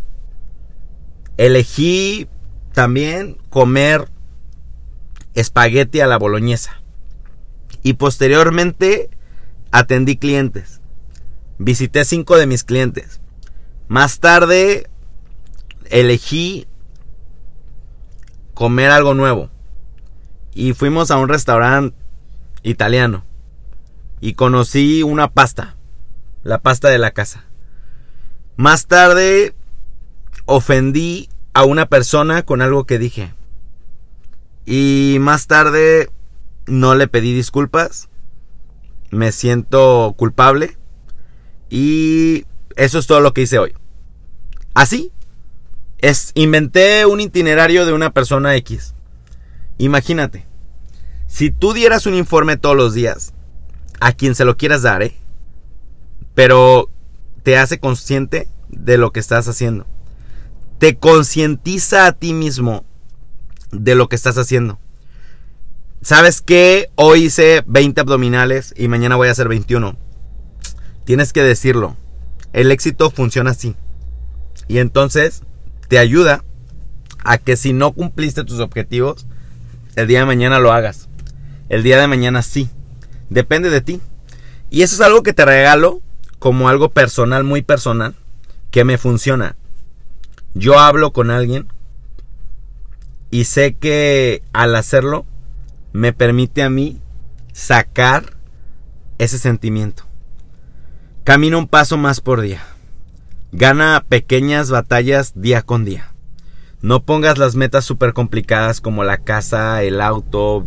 Elegí 1.37 2.29
también 2.73 3.39
comer 3.51 4.09
espagueti 5.35 6.01
a 6.01 6.07
la 6.07 6.19
boloñesa. 6.19 6.83
Y 7.83 7.95
posteriormente 7.95 9.11
atendí 9.71 10.17
clientes. 10.17 10.80
Visité 11.63 12.07
cinco 12.07 12.39
de 12.39 12.47
mis 12.47 12.65
clientes. 12.65 13.21
Más 13.87 14.19
tarde 14.19 14.89
elegí 15.91 16.67
comer 18.55 18.91
algo 18.91 19.13
nuevo. 19.13 19.51
Y 20.55 20.73
fuimos 20.73 21.11
a 21.11 21.19
un 21.19 21.29
restaurante 21.29 21.95
italiano. 22.63 23.27
Y 24.23 24.33
conocí 24.33 25.03
una 25.03 25.29
pasta. 25.29 25.77
La 26.45 26.61
pasta 26.61 26.89
de 26.89 26.97
la 26.97 27.11
casa. 27.11 27.45
Más 28.57 28.87
tarde 28.87 29.55
ofendí 30.47 31.29
a 31.53 31.65
una 31.65 31.85
persona 31.85 32.43
con 32.43 32.63
algo 32.63 32.85
que 32.85 32.99
dije. 32.99 33.35
Y 34.65 35.19
más 35.21 35.47
tarde 35.47 36.09
no 36.67 36.95
le 36.95 37.07
pedí 37.07 37.35
disculpas. 37.35 38.09
Me 39.11 39.31
siento 39.31 40.15
culpable. 40.17 40.80
Y 41.71 42.45
eso 42.77 42.99
es 42.99 43.07
todo 43.07 43.21
lo 43.21 43.33
que 43.33 43.43
hice 43.43 43.59
hoy. 43.59 43.73
Así. 44.75 45.13
Es, 45.99 46.33
inventé 46.35 47.07
un 47.07 47.21
itinerario 47.21 47.87
de 47.87 47.93
una 47.93 48.13
persona 48.13 48.57
X. 48.57 48.95
Imagínate. 49.79 50.47
Si 51.27 51.51
tú 51.51 51.73
dieras 51.73 52.07
un 52.07 52.15
informe 52.15 52.57
todos 52.57 52.77
los 52.77 52.93
días, 52.93 53.35
a 54.01 54.13
quien 54.13 54.35
se 54.35 54.45
lo 54.45 54.57
quieras 54.57 54.83
dar, 54.83 55.03
¿eh? 55.03 55.15
Pero 56.35 56.91
te 57.43 57.57
hace 57.57 57.79
consciente 57.79 58.49
de 58.69 58.99
lo 58.99 59.13
que 59.13 59.21
estás 59.21 59.47
haciendo. 59.47 59.87
Te 60.79 60.97
concientiza 60.97 62.07
a 62.07 62.13
ti 62.13 62.33
mismo 62.33 62.85
de 63.71 63.95
lo 63.95 64.09
que 64.09 64.17
estás 64.17 64.39
haciendo. 64.39 64.79
¿Sabes 66.03 66.41
qué? 66.41 66.91
Hoy 66.95 67.25
hice 67.25 67.63
20 67.67 68.01
abdominales 68.01 68.73
y 68.77 68.89
mañana 68.89 69.17
voy 69.17 69.29
a 69.29 69.33
hacer 69.33 69.49
21 69.49 70.10
Tienes 71.11 71.33
que 71.33 71.43
decirlo. 71.43 71.97
El 72.53 72.71
éxito 72.71 73.11
funciona 73.11 73.51
así. 73.51 73.75
Y 74.69 74.79
entonces 74.79 75.43
te 75.89 75.99
ayuda 75.99 76.45
a 77.25 77.37
que 77.37 77.57
si 77.57 77.73
no 77.73 77.91
cumpliste 77.91 78.45
tus 78.45 78.61
objetivos, 78.61 79.27
el 79.97 80.07
día 80.07 80.21
de 80.21 80.27
mañana 80.27 80.61
lo 80.61 80.73
hagas. 80.73 81.09
El 81.69 81.83
día 81.83 81.99
de 81.99 82.07
mañana 82.07 82.43
sí. 82.43 82.71
Depende 83.29 83.71
de 83.71 83.81
ti. 83.81 84.01
Y 84.71 84.83
eso 84.83 84.95
es 84.95 85.01
algo 85.01 85.25
que 85.25 85.33
te 85.33 85.45
regalo 85.45 86.01
como 86.39 86.69
algo 86.69 86.91
personal, 86.91 87.43
muy 87.43 87.63
personal, 87.63 88.15
que 88.71 88.85
me 88.85 88.97
funciona. 88.97 89.57
Yo 90.55 90.79
hablo 90.79 91.13
con 91.13 91.33
alguien 91.33 91.67
y 93.33 93.47
sé 93.47 93.75
que 93.75 94.45
al 94.53 94.77
hacerlo 94.77 95.27
me 95.93 96.13
permite 96.13 96.63
a 96.63 96.71
mí 96.71 97.01
sacar 97.53 98.37
ese 99.19 99.39
sentimiento. 99.39 100.05
Camina 101.23 101.59
un 101.59 101.69
paso 101.69 101.99
más 101.99 102.23
por 102.23 102.41
día. 102.41 102.63
Gana 103.53 104.07
pequeñas 104.09 104.71
batallas 104.71 105.33
día 105.35 105.61
con 105.61 105.85
día. 105.85 106.15
No 106.81 107.03
pongas 107.03 107.37
las 107.37 107.57
metas 107.57 107.85
súper 107.85 108.15
complicadas 108.15 108.81
como 108.81 109.05
la 109.05 109.19
casa, 109.19 109.83
el 109.83 110.01
auto, 110.01 110.65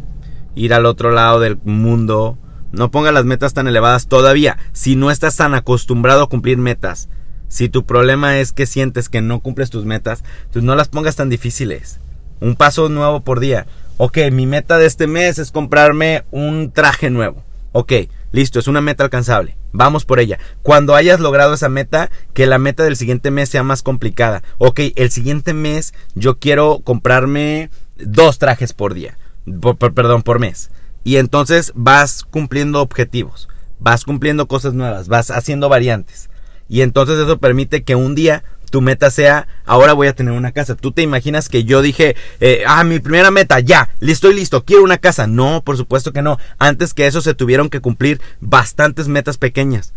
ir 0.54 0.76
al 0.76 0.86
otro 0.86 1.10
lado 1.10 1.40
del 1.40 1.58
mundo. 1.64 2.38
No 2.72 2.92
pongas 2.92 3.16
las 3.16 3.26
metas 3.26 3.56
tan 3.56 3.68
elevadas 3.68 4.08
todavía. 4.08 4.60
Si 4.74 4.96
no 4.96 5.10
estás 5.10 5.36
tan 5.38 5.56
acostumbrado 5.56 6.22
a 6.22 6.30
cumplir 6.30 6.60
metas. 6.60 7.10
Si 7.48 7.68
tu 7.68 7.84
problema 7.84 8.38
es 8.38 8.52
que 8.52 8.68
sientes 8.68 9.10
que 9.10 9.24
no 9.24 9.40
cumples 9.40 9.72
tus 9.72 9.86
metas, 9.86 10.24
pues 10.52 10.64
no 10.64 10.76
las 10.76 10.88
pongas 10.88 11.16
tan 11.16 11.30
difíciles. 11.30 12.00
Un 12.42 12.56
paso 12.56 12.90
nuevo 12.90 13.22
por 13.22 13.40
día. 13.40 13.66
Ok, 13.98 14.20
mi 14.32 14.46
meta 14.46 14.78
de 14.78 14.86
este 14.86 15.08
mes 15.08 15.40
es 15.40 15.52
comprarme 15.52 16.26
un 16.30 16.72
traje 16.72 17.10
nuevo. 17.10 17.44
Ok, 17.72 17.94
Listo, 18.34 18.58
es 18.58 18.68
una 18.68 18.82
meta 18.82 19.04
alcanzable. 19.04 19.56
Vamos 19.74 20.06
por 20.06 20.20
ella. 20.20 20.40
Cuando 20.64 20.96
hayas 20.96 21.20
logrado 21.20 21.54
esa 21.54 21.70
meta, 21.70 22.10
que 22.34 22.48
la 22.48 22.58
meta 22.58 22.84
del 22.84 22.96
siguiente 22.96 23.30
mes 23.30 23.48
sea 23.48 23.62
más 23.62 23.84
complicada. 23.84 24.42
Ok, 24.58 24.80
el 24.96 25.12
siguiente 25.12 25.54
mes 25.54 25.94
yo 26.16 26.40
quiero 26.40 26.80
comprarme 26.84 27.70
dos 27.96 28.40
trajes 28.40 28.74
por 28.74 28.96
día. 28.96 29.20
perdón, 29.78 30.24
por 30.24 30.40
mes. 30.40 30.72
Y 31.04 31.18
entonces 31.18 31.74
vas 31.76 32.24
cumpliendo 32.24 32.82
objetivos. 32.82 33.50
Vas 33.80 34.04
cumpliendo 34.04 34.48
cosas 34.48 34.74
nuevas. 34.74 35.10
Vas 35.10 35.30
haciendo 35.30 35.70
variantes. 35.70 36.32
Y 36.68 36.82
entonces 36.82 37.20
eso 37.20 37.38
permite 37.38 37.84
que 37.84 37.94
un 37.94 38.16
día 38.16 38.44
tu 38.74 38.82
meta 38.82 39.12
sea, 39.12 39.48
ahora 39.68 39.94
voy 39.94 40.08
a 40.08 40.16
tener 40.16 40.34
una 40.34 40.52
casa. 40.52 40.74
Tú 40.74 40.92
te 40.92 41.04
imaginas 41.04 41.48
que 41.48 41.64
yo 41.64 41.84
dije, 41.84 42.16
eh, 42.40 42.64
ah, 42.66 42.84
mi 42.84 42.98
primera 42.98 43.30
meta, 43.30 43.60
ya, 43.60 43.92
estoy 44.02 44.34
listo, 44.34 44.66
quiero 44.66 44.84
una 44.84 44.98
casa. 44.98 45.28
No, 45.28 45.64
por 45.64 45.78
supuesto 45.78 46.12
que 46.12 46.24
no. 46.24 46.40
Antes 46.58 46.96
que 46.96 47.06
eso 47.06 47.22
se 47.22 47.36
tuvieron 47.36 47.70
que 47.70 47.82
cumplir 47.82 48.20
bastantes 48.40 49.08
metas 49.08 49.38
pequeñas. 49.38 49.94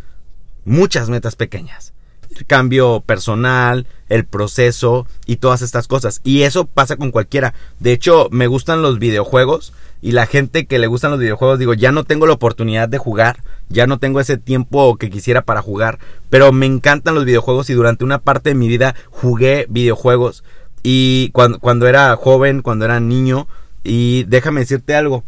Muchas 0.66 1.08
metas 1.08 1.36
pequeñas. 1.36 1.94
El 2.36 2.44
cambio 2.44 3.00
personal, 3.00 3.86
el 4.10 4.26
proceso 4.26 5.06
y 5.24 5.36
todas 5.36 5.62
estas 5.62 5.88
cosas. 5.88 6.20
Y 6.22 6.42
eso 6.42 6.66
pasa 6.66 6.96
con 6.96 7.12
cualquiera. 7.12 7.54
De 7.80 7.92
hecho, 7.92 8.28
me 8.30 8.46
gustan 8.46 8.82
los 8.82 8.98
videojuegos 8.98 9.72
y 10.02 10.12
la 10.12 10.26
gente 10.26 10.66
que 10.66 10.78
le 10.78 10.86
gustan 10.86 11.10
los 11.10 11.20
videojuegos, 11.20 11.58
digo, 11.58 11.74
ya 11.74 11.92
no 11.92 12.04
tengo 12.04 12.26
la 12.26 12.34
oportunidad 12.34 12.88
de 12.88 12.98
jugar, 12.98 13.42
ya 13.68 13.86
no 13.86 13.98
tengo 13.98 14.20
ese 14.20 14.36
tiempo 14.36 14.96
que 14.96 15.10
quisiera 15.10 15.42
para 15.42 15.62
jugar, 15.62 15.98
pero 16.30 16.52
me 16.52 16.66
encantan 16.66 17.14
los 17.14 17.24
videojuegos 17.24 17.70
y 17.70 17.74
durante 17.74 18.04
una 18.04 18.18
parte 18.18 18.50
de 18.50 18.54
mi 18.54 18.68
vida 18.68 18.94
jugué 19.10 19.66
videojuegos 19.68 20.44
y 20.82 21.30
cuando, 21.30 21.58
cuando 21.58 21.88
era 21.88 22.14
joven, 22.16 22.62
cuando 22.62 22.84
era 22.84 23.00
niño, 23.00 23.48
y 23.82 24.24
déjame 24.24 24.60
decirte 24.60 24.94
algo, 24.94 25.24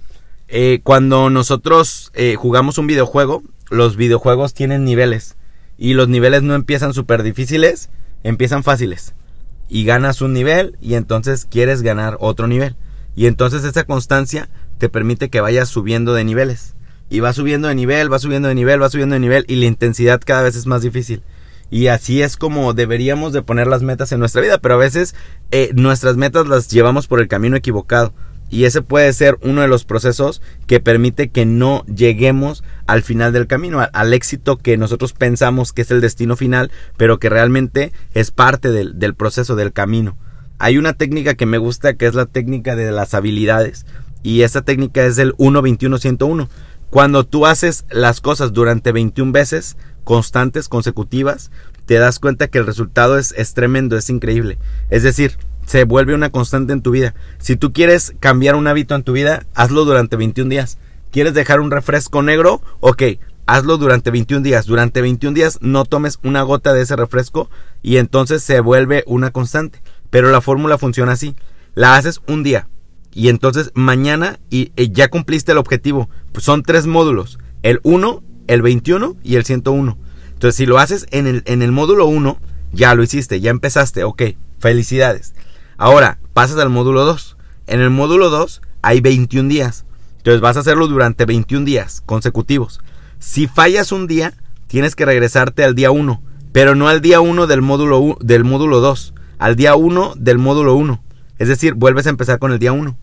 eh, 0.49 0.81
cuando 0.83 1.31
nosotros 1.31 2.11
eh, 2.15 2.37
jugamos 2.37 2.79
un 2.79 2.87
videojuego, 2.87 3.43
los 3.71 3.97
videojuegos 3.97 4.55
tienen 4.55 4.85
niveles 4.85 5.37
y 5.77 5.95
los 5.95 6.09
niveles 6.09 6.43
no 6.43 6.55
empiezan 6.55 6.95
súper 6.95 7.23
difíciles, 7.23 7.91
empiezan 8.25 8.63
fáciles 8.63 9.15
y 9.69 9.85
ganas 9.85 10.23
un 10.23 10.33
nivel 10.33 10.77
y 10.81 10.95
entonces 10.95 11.45
quieres 11.45 11.83
ganar 11.83 12.17
otro 12.21 12.47
nivel. 12.47 12.77
Y 13.19 13.27
entonces 13.27 13.65
esa 13.65 13.83
constancia 13.83 14.49
te 14.79 14.89
permite 14.89 15.29
que 15.29 15.41
vayas 15.41 15.69
subiendo 15.69 16.15
de 16.15 16.23
niveles. 16.23 16.77
Y 17.11 17.19
va 17.19 17.33
subiendo 17.33 17.67
de 17.67 17.75
nivel, 17.75 18.13
va 18.13 18.21
subiendo 18.21 18.47
de 18.47 18.55
nivel, 18.55 18.81
va 18.81 18.91
subiendo 18.91 19.15
de 19.15 19.19
nivel 19.19 19.45
y 19.49 19.57
la 19.57 19.67
intensidad 19.67 20.21
cada 20.25 20.45
vez 20.45 20.55
es 20.55 20.67
más 20.67 20.83
difícil. 20.83 21.25
Y 21.69 21.89
así 21.89 22.23
es 22.23 22.37
como 22.37 22.75
deberíamos 22.75 23.33
de 23.33 23.43
poner 23.43 23.67
las 23.67 23.83
metas 23.83 24.13
en 24.13 24.21
nuestra 24.21 24.41
vida, 24.41 24.59
pero 24.59 24.75
a 24.75 24.79
veces 24.79 25.17
eh, 25.51 25.73
nuestras 25.75 26.17
metas 26.17 26.47
las 26.47 26.69
llevamos 26.69 27.09
por 27.09 27.21
el 27.21 27.27
camino 27.27 27.57
equivocado. 27.57 28.15
Y 28.51 28.67
ese 28.67 28.83
puede 28.83 29.13
ser 29.13 29.37
uno 29.43 29.63
de 29.63 29.69
los 29.69 29.85
procesos 29.85 30.41
que 30.69 30.79
permite 30.79 31.31
que 31.31 31.45
no 31.45 31.85
lleguemos 31.87 32.63
al 32.87 33.03
final 33.03 33.33
del 33.33 33.49
camino, 33.49 33.85
al, 33.93 34.15
éxito 34.15 34.59
que 34.59 34.77
nosotros 34.77 35.13
pensamos 35.13 35.73
que 35.73 35.83
es 35.83 35.91
el 35.91 36.01
destino 36.01 36.37
final, 36.37 36.71
pero 36.97 37.19
que 37.19 37.31
realmente 37.31 37.93
es 38.15 38.31
parte 38.31 38.71
del, 38.71 39.01
del 39.01 39.17
proceso, 39.17 39.57
del 39.57 39.73
camino. 39.73 40.17
Hay 40.59 40.77
una 40.79 40.93
técnica 40.93 41.35
que 41.35 41.47
me 41.47 41.59
gusta 41.59 41.95
que 41.95 42.07
es 42.07 42.15
la 42.15 42.27
técnica 42.27 42.77
de 42.77 42.91
las 42.91 43.15
habilidades. 43.15 43.87
Y 44.23 44.43
esa 44.43 44.63
técnica 44.63 45.05
es 45.05 45.19
el 45.19 45.35
1-21-101. 45.37 46.49
Cuando 46.91 47.25
tú 47.25 47.47
haces 47.47 47.85
las 47.91 48.21
cosas 48.21 48.53
durante 48.53 48.93
21 48.93 49.31
veces, 49.31 49.77
constantes, 50.05 50.69
consecutivas, 50.69 51.51
te 51.87 51.95
das 51.95 52.19
cuenta 52.19 52.49
que 52.49 52.59
el 52.59 52.67
resultado 52.67 53.19
es, 53.19 53.55
tremendo, 53.55 53.97
es 53.97 54.11
increíble. 54.11 54.59
Es 54.91 55.03
decir, 55.03 55.39
se 55.67 55.85
vuelve 55.85 56.15
una 56.15 56.31
constante 56.31 56.73
en 56.73 56.83
tu 56.83 56.91
vida. 56.91 57.15
Si 57.39 57.57
tú 57.57 57.73
quieres 57.73 58.15
cambiar 58.21 58.57
un 58.57 58.67
hábito 58.67 58.95
en 58.95 59.05
tu 59.05 59.13
vida, 59.13 59.47
hazlo 59.55 59.85
durante 59.85 60.17
21 60.17 60.51
días. 60.51 60.79
¿Quieres 61.11 61.35
dejar 61.35 61.61
un 61.61 61.71
refresco 61.71 62.23
negro? 62.23 62.63
Ok, 62.81 63.03
hazlo 63.47 63.79
durante 63.79 64.11
21 64.11 64.43
días. 64.43 64.67
Durante 64.67 65.03
21 65.03 65.35
días 65.35 65.59
no 65.61 65.85
tomes 65.85 66.19
una 66.23 66.43
gota 66.43 66.73
de 66.73 66.83
ese 66.83 66.97
refresco 66.97 67.49
y 67.83 67.99
entonces 67.99 68.43
se 68.43 68.61
vuelve 68.61 69.05
una 69.07 69.31
constante. 69.31 69.81
Pero 70.11 70.31
la 70.31 70.41
fórmula 70.41 70.79
funciona 70.79 71.13
así. 71.13 71.35
La 71.75 71.97
haces 71.97 72.21
un 72.27 72.43
día 72.43 72.69
y 73.13 73.29
entonces 73.29 73.73
mañana 73.75 74.39
y, 74.51 74.71
ya 74.93 75.09
cumpliste 75.09 75.53
el 75.53 75.59
objetivo. 75.59 76.09
Pues 76.33 76.45
son 76.45 76.63
tres 76.63 76.87
módulos. 76.87 77.39
El 77.63 77.81
1, 77.83 78.23
el 78.47 78.63
21 78.63 79.17
y 79.23 79.37
el 79.37 79.45
101. 79.45 79.99
Entonces 80.33 80.57
si 80.57 80.67
lo 80.67 80.79
haces 80.79 81.07
en 81.11 81.27
el, 81.27 81.43
en 81.47 81.63
el 81.63 81.73
módulo 81.73 82.07
1, 82.07 82.39
ya 82.73 82.95
lo 82.95 83.03
hiciste, 83.03 83.41
ya 83.41 83.51
empezaste. 83.51 84.05
Ok, 84.05 84.23
felicidades. 84.59 85.35
Ahora 85.77 86.19
pasas 86.33 86.59
al 86.59 86.71
módulo 86.71 87.05
2. 87.05 87.37
En 87.67 87.81
el 87.81 87.91
módulo 87.91 88.31
2 88.31 88.63
hay 88.83 89.01
21 89.01 89.49
días. 89.49 89.85
Entonces 90.19 90.41
vas 90.41 90.57
a 90.57 90.61
hacerlo 90.61 90.89
durante 90.89 91.25
21 91.25 91.65
días 91.65 92.03
consecutivos. 92.05 92.81
Si 93.19 93.47
fallas 93.49 93.91
un 93.91 94.07
día, 94.07 94.35
tienes 94.69 94.95
que 94.95 95.07
regresarte 95.07 95.65
al 95.65 95.75
día 95.75 95.91
1, 95.91 96.23
pero 96.53 96.75
no 96.75 96.89
al 96.89 97.01
día 97.01 97.21
1 97.21 97.47
del 97.47 97.63
módulo, 97.63 98.17
del 98.21 98.45
módulo 98.45 98.81
2, 98.81 99.15
al 99.39 99.57
día 99.57 99.75
1 99.77 100.15
del 100.17 100.39
módulo 100.39 100.75
1. 100.75 101.03
Es 101.39 101.49
decir, 101.49 101.75
vuelves 101.75 102.07
a 102.07 102.11
empezar 102.11 102.39
con 102.39 102.53
el 102.53 102.59
día 102.59 102.73
1. 102.73 102.97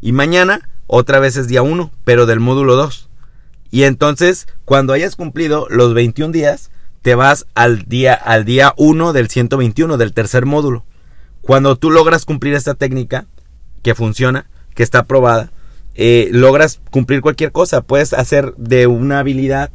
Y 0.00 0.12
mañana 0.12 0.68
otra 0.86 1.20
vez 1.20 1.36
es 1.36 1.48
día 1.48 1.62
1, 1.62 1.90
pero 2.04 2.26
del 2.26 2.40
módulo 2.40 2.76
2. 2.76 3.08
Y 3.70 3.84
entonces, 3.84 4.48
cuando 4.64 4.92
hayas 4.92 5.16
cumplido 5.16 5.66
los 5.70 5.94
21 5.94 6.32
días, 6.32 6.70
te 7.02 7.14
vas 7.14 7.46
al 7.54 7.84
día 7.84 8.14
al 8.14 8.44
día 8.44 8.74
1 8.76 9.12
del 9.12 9.28
121, 9.28 9.96
del 9.96 10.12
tercer 10.12 10.46
módulo. 10.46 10.84
Cuando 11.40 11.76
tú 11.76 11.90
logras 11.90 12.24
cumplir 12.24 12.54
esta 12.54 12.74
técnica, 12.74 13.26
que 13.82 13.94
funciona, 13.94 14.46
que 14.74 14.82
está 14.82 15.04
probada, 15.04 15.52
eh, 15.94 16.28
logras 16.32 16.80
cumplir 16.90 17.20
cualquier 17.20 17.52
cosa. 17.52 17.82
Puedes 17.82 18.12
hacer 18.12 18.54
de 18.56 18.86
una 18.86 19.20
habilidad 19.20 19.70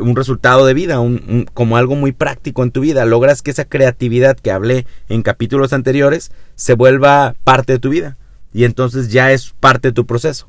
un 0.00 0.16
resultado 0.16 0.66
de 0.66 0.74
vida, 0.74 1.00
un, 1.00 1.46
como 1.54 1.76
algo 1.76 1.94
muy 1.94 2.12
práctico 2.12 2.62
en 2.62 2.70
tu 2.70 2.80
vida. 2.80 3.04
Logras 3.04 3.42
que 3.42 3.50
esa 3.50 3.64
creatividad 3.64 4.36
que 4.36 4.50
hablé 4.50 4.86
en 5.08 5.22
capítulos 5.22 5.72
anteriores 5.72 6.32
se 6.54 6.74
vuelva 6.74 7.34
parte 7.44 7.74
de 7.74 7.78
tu 7.78 7.90
vida. 7.90 8.16
Y 8.52 8.64
entonces 8.64 9.10
ya 9.10 9.32
es 9.32 9.54
parte 9.60 9.88
de 9.88 9.92
tu 9.92 10.06
proceso. 10.06 10.48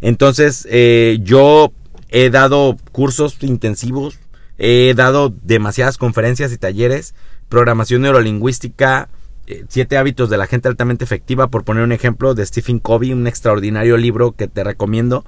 Entonces 0.00 0.66
eh, 0.70 1.18
yo 1.22 1.72
he 2.08 2.30
dado 2.30 2.76
cursos 2.92 3.36
intensivos, 3.42 4.18
he 4.58 4.94
dado 4.94 5.34
demasiadas 5.42 5.98
conferencias 5.98 6.52
y 6.52 6.58
talleres, 6.58 7.14
programación 7.48 8.02
neurolingüística, 8.02 9.08
eh, 9.46 9.64
siete 9.68 9.96
hábitos 9.96 10.30
de 10.30 10.36
la 10.36 10.46
gente 10.46 10.68
altamente 10.68 11.04
efectiva, 11.04 11.48
por 11.48 11.64
poner 11.64 11.84
un 11.84 11.92
ejemplo, 11.92 12.34
de 12.34 12.46
Stephen 12.46 12.78
Covey, 12.78 13.12
un 13.12 13.26
extraordinario 13.26 13.96
libro 13.96 14.32
que 14.32 14.46
te 14.46 14.62
recomiendo 14.62 15.24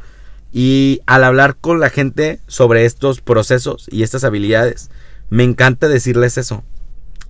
y 0.57 1.01
al 1.07 1.25
hablar 1.25 1.57
con 1.57 1.81
la 1.81 1.91
gente 1.91 2.39
sobre 2.47 2.85
estos 2.85 3.21
procesos 3.21 3.89
y 3.91 4.05
estas 4.05 4.23
habilidades, 4.23 4.89
me 5.29 5.43
encanta 5.43 5.89
decirles 5.89 6.39
eso. 6.39 6.63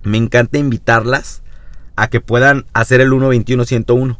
Me 0.03 0.19
encanta 0.19 0.59
invitarlas 0.59 1.41
a 1.95 2.07
que 2.07 2.21
puedan 2.21 2.67
hacer 2.73 3.01
el 3.01 3.09
121-101. 3.09 4.19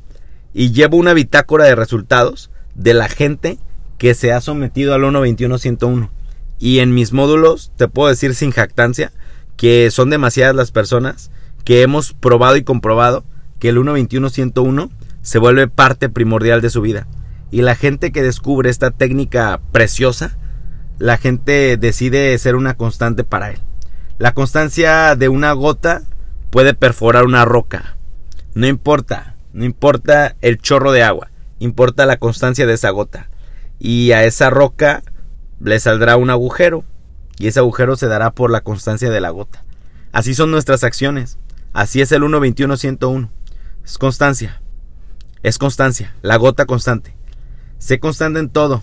Y 0.55 0.71
llevo 0.71 0.97
una 0.97 1.13
bitácora 1.13 1.65
de 1.65 1.75
resultados 1.75 2.49
de 2.73 2.95
la 2.95 3.07
gente 3.07 3.59
que 3.99 4.15
se 4.15 4.33
ha 4.33 4.41
sometido 4.41 4.95
al 4.95 5.03
121-101. 5.03 6.09
Y 6.57 6.79
en 6.79 6.95
mis 6.95 7.13
módulos 7.13 7.71
te 7.75 7.87
puedo 7.87 8.09
decir 8.09 8.33
sin 8.33 8.49
jactancia 8.49 9.11
que 9.55 9.91
son 9.91 10.09
demasiadas 10.09 10.55
las 10.55 10.71
personas 10.71 11.29
que 11.63 11.83
hemos 11.83 12.13
probado 12.13 12.57
y 12.57 12.63
comprobado 12.63 13.23
que 13.59 13.69
el 13.69 13.77
121-101 13.77 14.89
se 15.21 15.37
vuelve 15.37 15.67
parte 15.67 16.09
primordial 16.09 16.61
de 16.61 16.71
su 16.71 16.81
vida. 16.81 17.05
Y 17.51 17.62
la 17.62 17.75
gente 17.75 18.12
que 18.12 18.23
descubre 18.23 18.69
esta 18.69 18.91
técnica 18.91 19.62
preciosa, 19.71 20.38
la 20.97 21.17
gente 21.17 21.77
decide 21.77 22.38
ser 22.38 22.55
una 22.55 22.75
constante 22.75 23.23
para 23.23 23.51
él. 23.51 23.60
La 24.17 24.34
constancia 24.34 25.15
de 25.15 25.29
una 25.29 25.51
gota 25.53 26.03
puede 26.49 26.73
perforar 26.73 27.25
una 27.25 27.45
roca. 27.45 27.97
No 28.53 28.67
importa, 28.67 29.36
no 29.53 29.65
importa 29.65 30.36
el 30.41 30.58
chorro 30.58 30.91
de 30.91 31.03
agua, 31.03 31.29
importa 31.60 32.05
la 32.05 32.17
constancia 32.17 32.65
de 32.65 32.73
esa 32.73 32.89
gota. 32.91 33.29
Y 33.77 34.12
a 34.13 34.23
esa 34.23 34.49
roca 34.49 35.03
le 35.60 35.79
saldrá 35.79 36.15
un 36.15 36.29
agujero, 36.29 36.84
y 37.38 37.47
ese 37.47 37.60
agujero 37.60 37.97
se 37.97 38.08
dará 38.08 38.31
por 38.31 38.51
la 38.51 38.62
constancia 38.62 39.10
de 39.10 39.19
la 39.19 39.29
gota. 39.29 39.63
Así 40.13 40.34
son 40.34 40.51
nuestras 40.51 40.86
acciones. 40.86 41.38
Así 41.73 42.01
es 42.01 42.13
el 42.13 42.21
121-101. 42.21 43.29
Es 43.84 43.97
constancia. 43.97 44.62
Es 45.43 45.58
constancia, 45.58 46.15
la 46.21 46.38
gota 46.38 46.65
constante. 46.65 47.15
Sé 47.77 47.99
constante 47.99 48.39
en 48.39 48.49
todo 48.49 48.81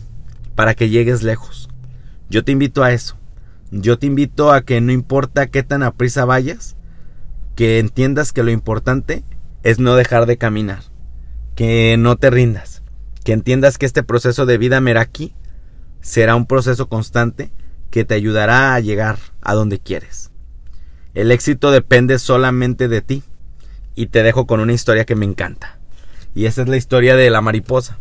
para 0.54 0.74
que 0.74 0.88
llegues 0.88 1.22
lejos. 1.22 1.68
Yo 2.28 2.44
te 2.44 2.52
invito 2.52 2.82
a 2.82 2.92
eso. 2.92 3.16
Yo 3.70 3.98
te 3.98 4.06
invito 4.06 4.52
a 4.52 4.62
que 4.62 4.80
no 4.80 4.92
importa 4.92 5.46
qué 5.46 5.62
tan 5.62 5.82
aprisa 5.82 6.24
vayas, 6.24 6.76
que 7.56 7.78
entiendas 7.78 8.32
que 8.32 8.42
lo 8.42 8.50
importante 8.50 9.24
es 9.62 9.78
no 9.78 9.94
dejar 9.96 10.26
de 10.26 10.36
caminar, 10.36 10.82
que 11.54 11.96
no 11.98 12.16
te 12.16 12.30
rindas, 12.30 12.82
que 13.24 13.32
entiendas 13.32 13.78
que 13.78 13.86
este 13.86 14.02
proceso 14.02 14.44
de 14.46 14.58
vida 14.58 14.80
meraki 14.80 15.34
será 16.00 16.36
un 16.36 16.46
proceso 16.46 16.88
constante 16.88 17.52
que 17.90 18.04
te 18.04 18.14
ayudará 18.14 18.74
a 18.74 18.80
llegar 18.80 19.18
a 19.40 19.54
donde 19.54 19.78
quieres. 19.78 20.30
El 21.14 21.30
éxito 21.30 21.70
depende 21.70 22.18
solamente 22.18 22.88
de 22.88 23.02
ti 23.02 23.22
y 23.94 24.06
te 24.06 24.22
dejo 24.22 24.46
con 24.46 24.60
una 24.60 24.72
historia 24.72 25.04
que 25.04 25.14
me 25.14 25.26
encanta. 25.26 25.78
Y 26.34 26.46
esa 26.46 26.62
es 26.62 26.68
la 26.68 26.78
historia 26.78 27.16
de 27.16 27.30
la 27.30 27.42
mariposa. 27.42 27.98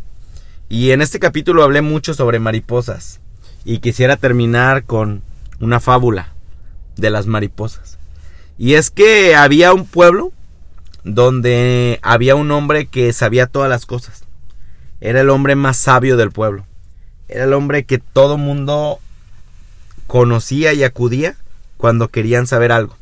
Y 0.72 0.92
en 0.92 1.02
este 1.02 1.20
capítulo 1.20 1.66
hablé 1.66 1.82
mucho 1.82 2.14
sobre 2.14 2.40
mariposas. 2.40 3.20
y 3.66 3.80
quisiera 3.80 4.16
terminar 4.16 4.86
con 4.86 5.22
una 5.60 5.82
fábula 5.82 6.34
de 6.96 7.10
las 7.10 7.28
mariposas. 7.28 7.98
Y 8.58 8.76
es 8.76 8.90
que 8.90 9.36
había 9.36 9.74
un 9.74 9.86
pueblo 9.86 10.32
donde 11.04 12.00
había 12.02 12.36
un 12.36 12.52
hombre 12.52 12.86
que 12.86 13.12
sabía 13.12 13.48
todas 13.48 13.70
las 13.70 13.86
cosas. 13.86 14.24
Era 15.02 15.20
el 15.20 15.30
hombre 15.30 15.58
más 15.58 15.76
sabio 15.76 16.16
del 16.16 16.32
pueblo. 16.32 16.66
Era 17.28 17.44
el 17.44 17.52
hombre 17.52 17.84
que 17.84 17.98
todo 17.98 18.38
mundo 18.38 19.00
conocía 20.08 20.72
y 20.72 20.86
acudía 20.86 21.36
cuando 21.76 22.08
querían 22.08 22.48
saber 22.48 22.72
algo. 22.72 22.96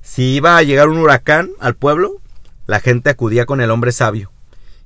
Si 0.00 0.32
iba 0.34 0.56
a 0.56 0.62
llegar 0.62 0.88
un 0.88 0.96
huracán 0.96 1.50
al 1.60 1.74
pueblo, 1.74 2.22
la 2.66 2.80
gente 2.80 3.10
acudía 3.10 3.44
con 3.44 3.60
el 3.60 3.70
hombre 3.70 3.92
sabio. 3.92 4.31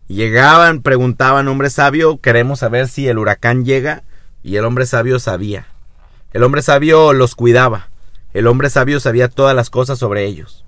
Llegaban, 0.09 0.83
preguntaban, 0.83 1.49
hombre 1.49 1.71
sabio, 1.71 2.21
queremos 2.21 2.61
saber 2.61 2.89
si 2.89 3.09
el 3.09 3.19
huracán 3.19 3.65
llega, 3.65 4.05
y 4.43 4.57
el 4.57 4.65
hombre 4.65 4.87
sabio 4.87 5.19
sabía. 5.19 5.67
El 6.33 6.45
hombre 6.45 6.63
sabio 6.63 7.13
los 7.13 7.35
cuidaba. 7.35 7.89
El 8.33 8.47
hombre 8.47 8.71
sabio 8.71 9.01
sabía 9.01 9.29
todas 9.29 9.57
las 9.57 9.71
cosas 9.71 9.99
sobre 9.99 10.25
ellos. 10.25 10.65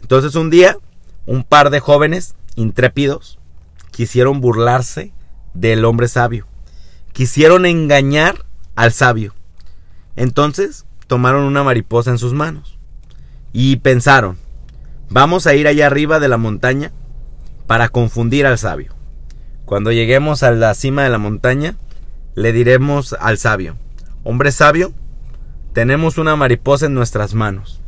Entonces 0.00 0.34
un 0.36 0.48
día, 0.48 0.78
un 1.26 1.44
par 1.44 1.68
de 1.70 1.80
jóvenes 1.80 2.34
intrépidos 2.56 3.38
quisieron 3.90 4.40
burlarse 4.40 5.12
del 5.52 5.84
hombre 5.84 6.08
sabio. 6.08 6.46
Quisieron 7.12 7.66
engañar 7.66 8.46
al 8.74 8.92
sabio. 8.92 9.34
Entonces 10.16 10.86
tomaron 11.06 11.42
una 11.42 11.62
mariposa 11.62 12.10
en 12.10 12.18
sus 12.18 12.32
manos 12.32 12.78
y 13.52 13.76
pensaron, 13.76 14.38
vamos 15.08 15.46
a 15.46 15.54
ir 15.54 15.66
allá 15.66 15.88
arriba 15.88 16.20
de 16.20 16.28
la 16.28 16.36
montaña 16.36 16.92
para 17.70 17.88
confundir 17.88 18.46
al 18.46 18.58
sabio. 18.58 18.96
Cuando 19.64 19.92
lleguemos 19.92 20.42
a 20.42 20.50
la 20.50 20.74
cima 20.74 21.04
de 21.04 21.08
la 21.08 21.18
montaña, 21.18 21.76
le 22.34 22.52
diremos 22.52 23.12
al 23.12 23.38
sabio, 23.38 23.76
hombre 24.24 24.50
sabio, 24.50 24.92
tenemos 25.72 26.18
una 26.18 26.34
mariposa 26.34 26.86
en 26.86 26.94
nuestras 26.94 27.32
manos. 27.32 27.80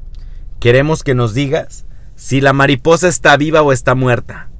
Queremos 0.61 1.03
que 1.03 1.17
nos 1.17 1.35
digas 1.35 1.85
si 2.15 2.41
la 2.41 2.53
mariposa 2.53 3.09
está 3.09 3.37
viva 3.37 3.63
o 3.63 3.73
está 3.73 3.97
muerta. 3.97 4.51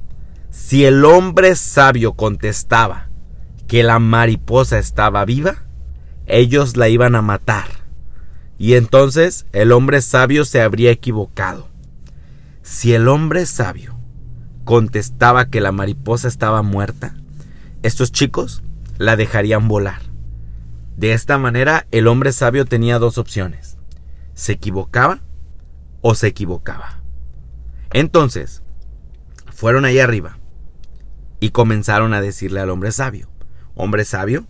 Si 0.49 0.83
el 0.83 1.05
hombre 1.05 1.55
sabio 1.55 2.15
contestaba 2.15 3.07
que 3.65 3.81
la 3.81 3.99
mariposa 3.99 4.77
estaba 4.77 5.23
viva, 5.23 5.63
ellos 6.25 6.75
la 6.75 6.89
iban 6.89 7.15
a 7.15 7.21
matar. 7.21 7.67
Y 8.57 8.73
entonces 8.73 9.45
el 9.53 9.71
hombre 9.71 10.01
sabio 10.01 10.43
se 10.43 10.61
habría 10.61 10.91
equivocado. 10.91 11.69
Si 12.61 12.93
el 12.93 13.07
hombre 13.07 13.45
sabio 13.45 13.92
contestaba 14.63 15.49
que 15.49 15.61
la 15.61 15.71
mariposa 15.71 16.27
estaba 16.27 16.61
muerta, 16.61 17.15
estos 17.83 18.11
chicos 18.11 18.63
la 18.97 19.15
dejarían 19.15 19.67
volar. 19.67 20.01
De 20.95 21.13
esta 21.13 21.37
manera 21.37 21.87
el 21.91 22.07
hombre 22.07 22.31
sabio 22.31 22.65
tenía 22.65 22.99
dos 22.99 23.17
opciones. 23.17 23.77
Se 24.33 24.53
equivocaba 24.53 25.21
o 26.01 26.15
se 26.15 26.27
equivocaba. 26.27 27.01
Entonces, 27.91 28.63
fueron 29.51 29.85
ahí 29.85 29.99
arriba 29.99 30.37
y 31.39 31.49
comenzaron 31.49 32.13
a 32.13 32.21
decirle 32.21 32.59
al 32.59 32.69
hombre 32.69 32.91
sabio, 32.91 33.29
hombre 33.75 34.05
sabio, 34.05 34.47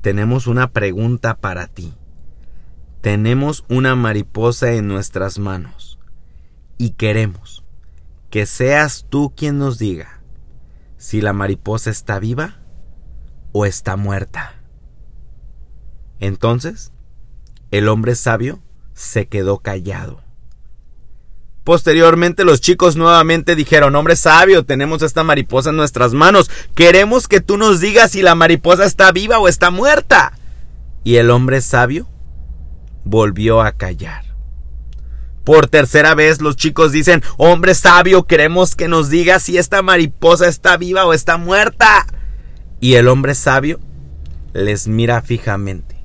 tenemos 0.00 0.46
una 0.46 0.70
pregunta 0.70 1.36
para 1.38 1.66
ti. 1.66 1.94
Tenemos 3.00 3.64
una 3.68 3.94
mariposa 3.96 4.72
en 4.72 4.88
nuestras 4.88 5.38
manos 5.38 5.98
y 6.78 6.90
queremos 6.90 7.64
que 8.36 8.44
seas 8.44 9.06
tú 9.08 9.32
quien 9.34 9.56
nos 9.56 9.78
diga 9.78 10.20
si 10.98 11.22
la 11.22 11.32
mariposa 11.32 11.88
está 11.88 12.18
viva 12.18 12.58
o 13.52 13.64
está 13.64 13.96
muerta. 13.96 14.60
Entonces, 16.20 16.92
el 17.70 17.88
hombre 17.88 18.14
sabio 18.14 18.60
se 18.92 19.26
quedó 19.26 19.60
callado. 19.60 20.20
Posteriormente 21.64 22.44
los 22.44 22.60
chicos 22.60 22.94
nuevamente 22.94 23.56
dijeron, 23.56 23.96
hombre 23.96 24.16
sabio, 24.16 24.66
tenemos 24.66 25.00
esta 25.00 25.24
mariposa 25.24 25.70
en 25.70 25.76
nuestras 25.76 26.12
manos, 26.12 26.50
queremos 26.74 27.28
que 27.28 27.40
tú 27.40 27.56
nos 27.56 27.80
digas 27.80 28.10
si 28.10 28.20
la 28.20 28.34
mariposa 28.34 28.84
está 28.84 29.12
viva 29.12 29.38
o 29.38 29.48
está 29.48 29.70
muerta. 29.70 30.38
Y 31.04 31.16
el 31.16 31.30
hombre 31.30 31.62
sabio 31.62 32.06
volvió 33.02 33.62
a 33.62 33.72
callar. 33.72 34.25
Por 35.46 35.68
tercera 35.68 36.16
vez 36.16 36.40
los 36.40 36.56
chicos 36.56 36.90
dicen, 36.90 37.22
hombre 37.36 37.76
sabio, 37.76 38.24
queremos 38.26 38.74
que 38.74 38.88
nos 38.88 39.10
digas 39.10 39.44
si 39.44 39.58
esta 39.58 39.80
mariposa 39.80 40.48
está 40.48 40.76
viva 40.76 41.06
o 41.06 41.12
está 41.12 41.36
muerta. 41.36 42.04
Y 42.80 42.94
el 42.94 43.06
hombre 43.06 43.36
sabio 43.36 43.78
les 44.54 44.88
mira 44.88 45.22
fijamente, 45.22 46.04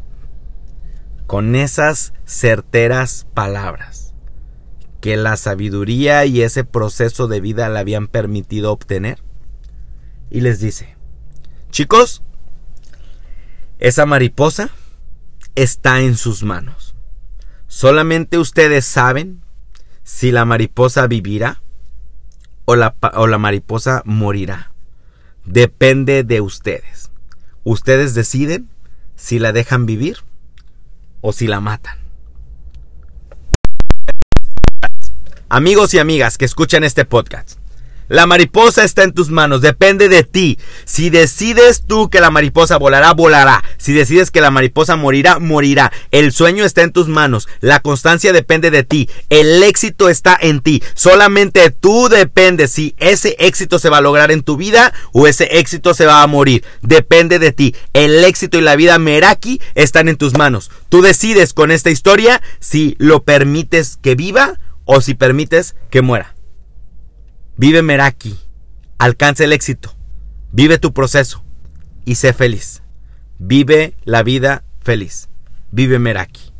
con 1.26 1.56
esas 1.56 2.14
certeras 2.24 3.26
palabras 3.34 4.14
que 5.00 5.18
la 5.18 5.36
sabiduría 5.38 6.24
y 6.28 6.44
ese 6.44 6.64
proceso 6.64 7.28
de 7.28 7.42
vida 7.42 7.68
le 7.68 7.80
habían 7.80 8.08
permitido 8.08 8.72
obtener. 8.72 9.24
Y 10.30 10.42
les 10.42 10.60
dice, 10.60 10.96
chicos, 11.72 12.22
esa 13.80 14.06
mariposa 14.06 14.70
está 15.56 16.02
en 16.02 16.16
sus 16.16 16.44
manos. 16.44 16.91
Solamente 17.72 18.38
ustedes 18.38 18.84
saben 18.84 19.40
si 20.04 20.34
la 20.34 20.44
mariposa 20.44 21.08
vivirá 21.08 21.62
o 22.66 22.76
la, 22.76 22.98
o 23.14 23.28
la 23.28 23.38
mariposa 23.38 24.02
morirá. 24.04 24.74
Depende 25.46 26.26
de 26.26 26.42
ustedes. 26.42 27.12
Ustedes 27.64 28.14
deciden 28.14 28.70
si 29.16 29.40
la 29.40 29.54
dejan 29.54 29.86
vivir 29.86 30.18
o 31.22 31.32
si 31.32 31.48
la 31.48 31.62
matan. 31.62 31.98
Amigos 35.48 35.94
y 35.94 36.00
amigas 36.00 36.38
que 36.38 36.44
escuchan 36.44 36.84
este 36.84 37.06
podcast. 37.06 37.61
La 38.12 38.28
mariposa 38.28 38.84
está 38.84 39.04
en 39.04 39.14
tus 39.14 39.30
manos, 39.30 39.62
depende 39.62 40.10
de 40.10 40.26
ti. 40.26 40.60
Si 40.84 41.10
decides 41.10 41.84
tú 41.88 42.10
que 42.10 42.20
la 42.20 42.30
mariposa 42.30 42.76
volará, 42.76 43.14
volará. 43.14 43.64
Si 43.78 43.94
decides 43.94 44.32
que 44.32 44.42
la 44.42 44.52
mariposa 44.52 44.98
morirá, 44.98 45.40
morirá. 45.40 45.94
El 46.12 46.34
sueño 46.34 46.66
está 46.66 46.82
en 46.82 46.92
tus 46.92 47.08
manos, 47.08 47.48
la 47.62 47.80
constancia 47.80 48.34
depende 48.34 48.70
de 48.70 48.84
ti, 48.84 49.10
el 49.30 49.64
éxito 49.64 50.10
está 50.10 50.38
en 50.42 50.60
ti. 50.60 50.84
Solamente 50.94 51.72
tú 51.72 52.10
dependes 52.10 52.74
si 52.74 52.96
ese 52.98 53.38
éxito 53.40 53.80
se 53.80 53.88
va 53.88 54.00
a 54.00 54.02
lograr 54.02 54.30
en 54.30 54.44
tu 54.44 54.58
vida 54.58 54.92
o 55.14 55.26
ese 55.26 55.46
éxito 55.60 55.94
se 55.94 56.06
va 56.06 56.22
a 56.22 56.28
morir. 56.28 56.66
Depende 56.82 57.40
de 57.40 57.54
ti. 57.54 57.74
El 57.94 58.26
éxito 58.26 58.58
y 58.58 58.62
la 58.62 58.76
vida 58.76 59.00
Meraki 59.00 59.62
están 59.74 60.10
en 60.10 60.18
tus 60.18 60.38
manos. 60.38 60.70
Tú 60.90 61.02
decides 61.02 61.54
con 61.54 61.72
esta 61.72 61.92
historia 61.92 62.42
si 62.60 62.98
lo 63.00 63.24
permites 63.24 63.98
que 64.02 64.16
viva 64.16 64.60
o 64.84 65.00
si 65.00 65.14
permites 65.14 65.76
que 65.90 66.02
muera. 66.02 66.36
Vive 67.64 67.84
Meraki, 67.84 68.40
alcanza 68.98 69.44
el 69.44 69.54
éxito, 69.54 69.94
vive 70.52 70.80
tu 70.80 70.94
proceso 70.94 71.44
y 72.06 72.16
sé 72.16 72.34
feliz. 72.34 72.82
Vive 73.38 73.94
la 74.04 74.24
vida 74.24 74.64
feliz. 74.80 75.30
Vive 75.70 76.00
Meraki. 76.00 76.51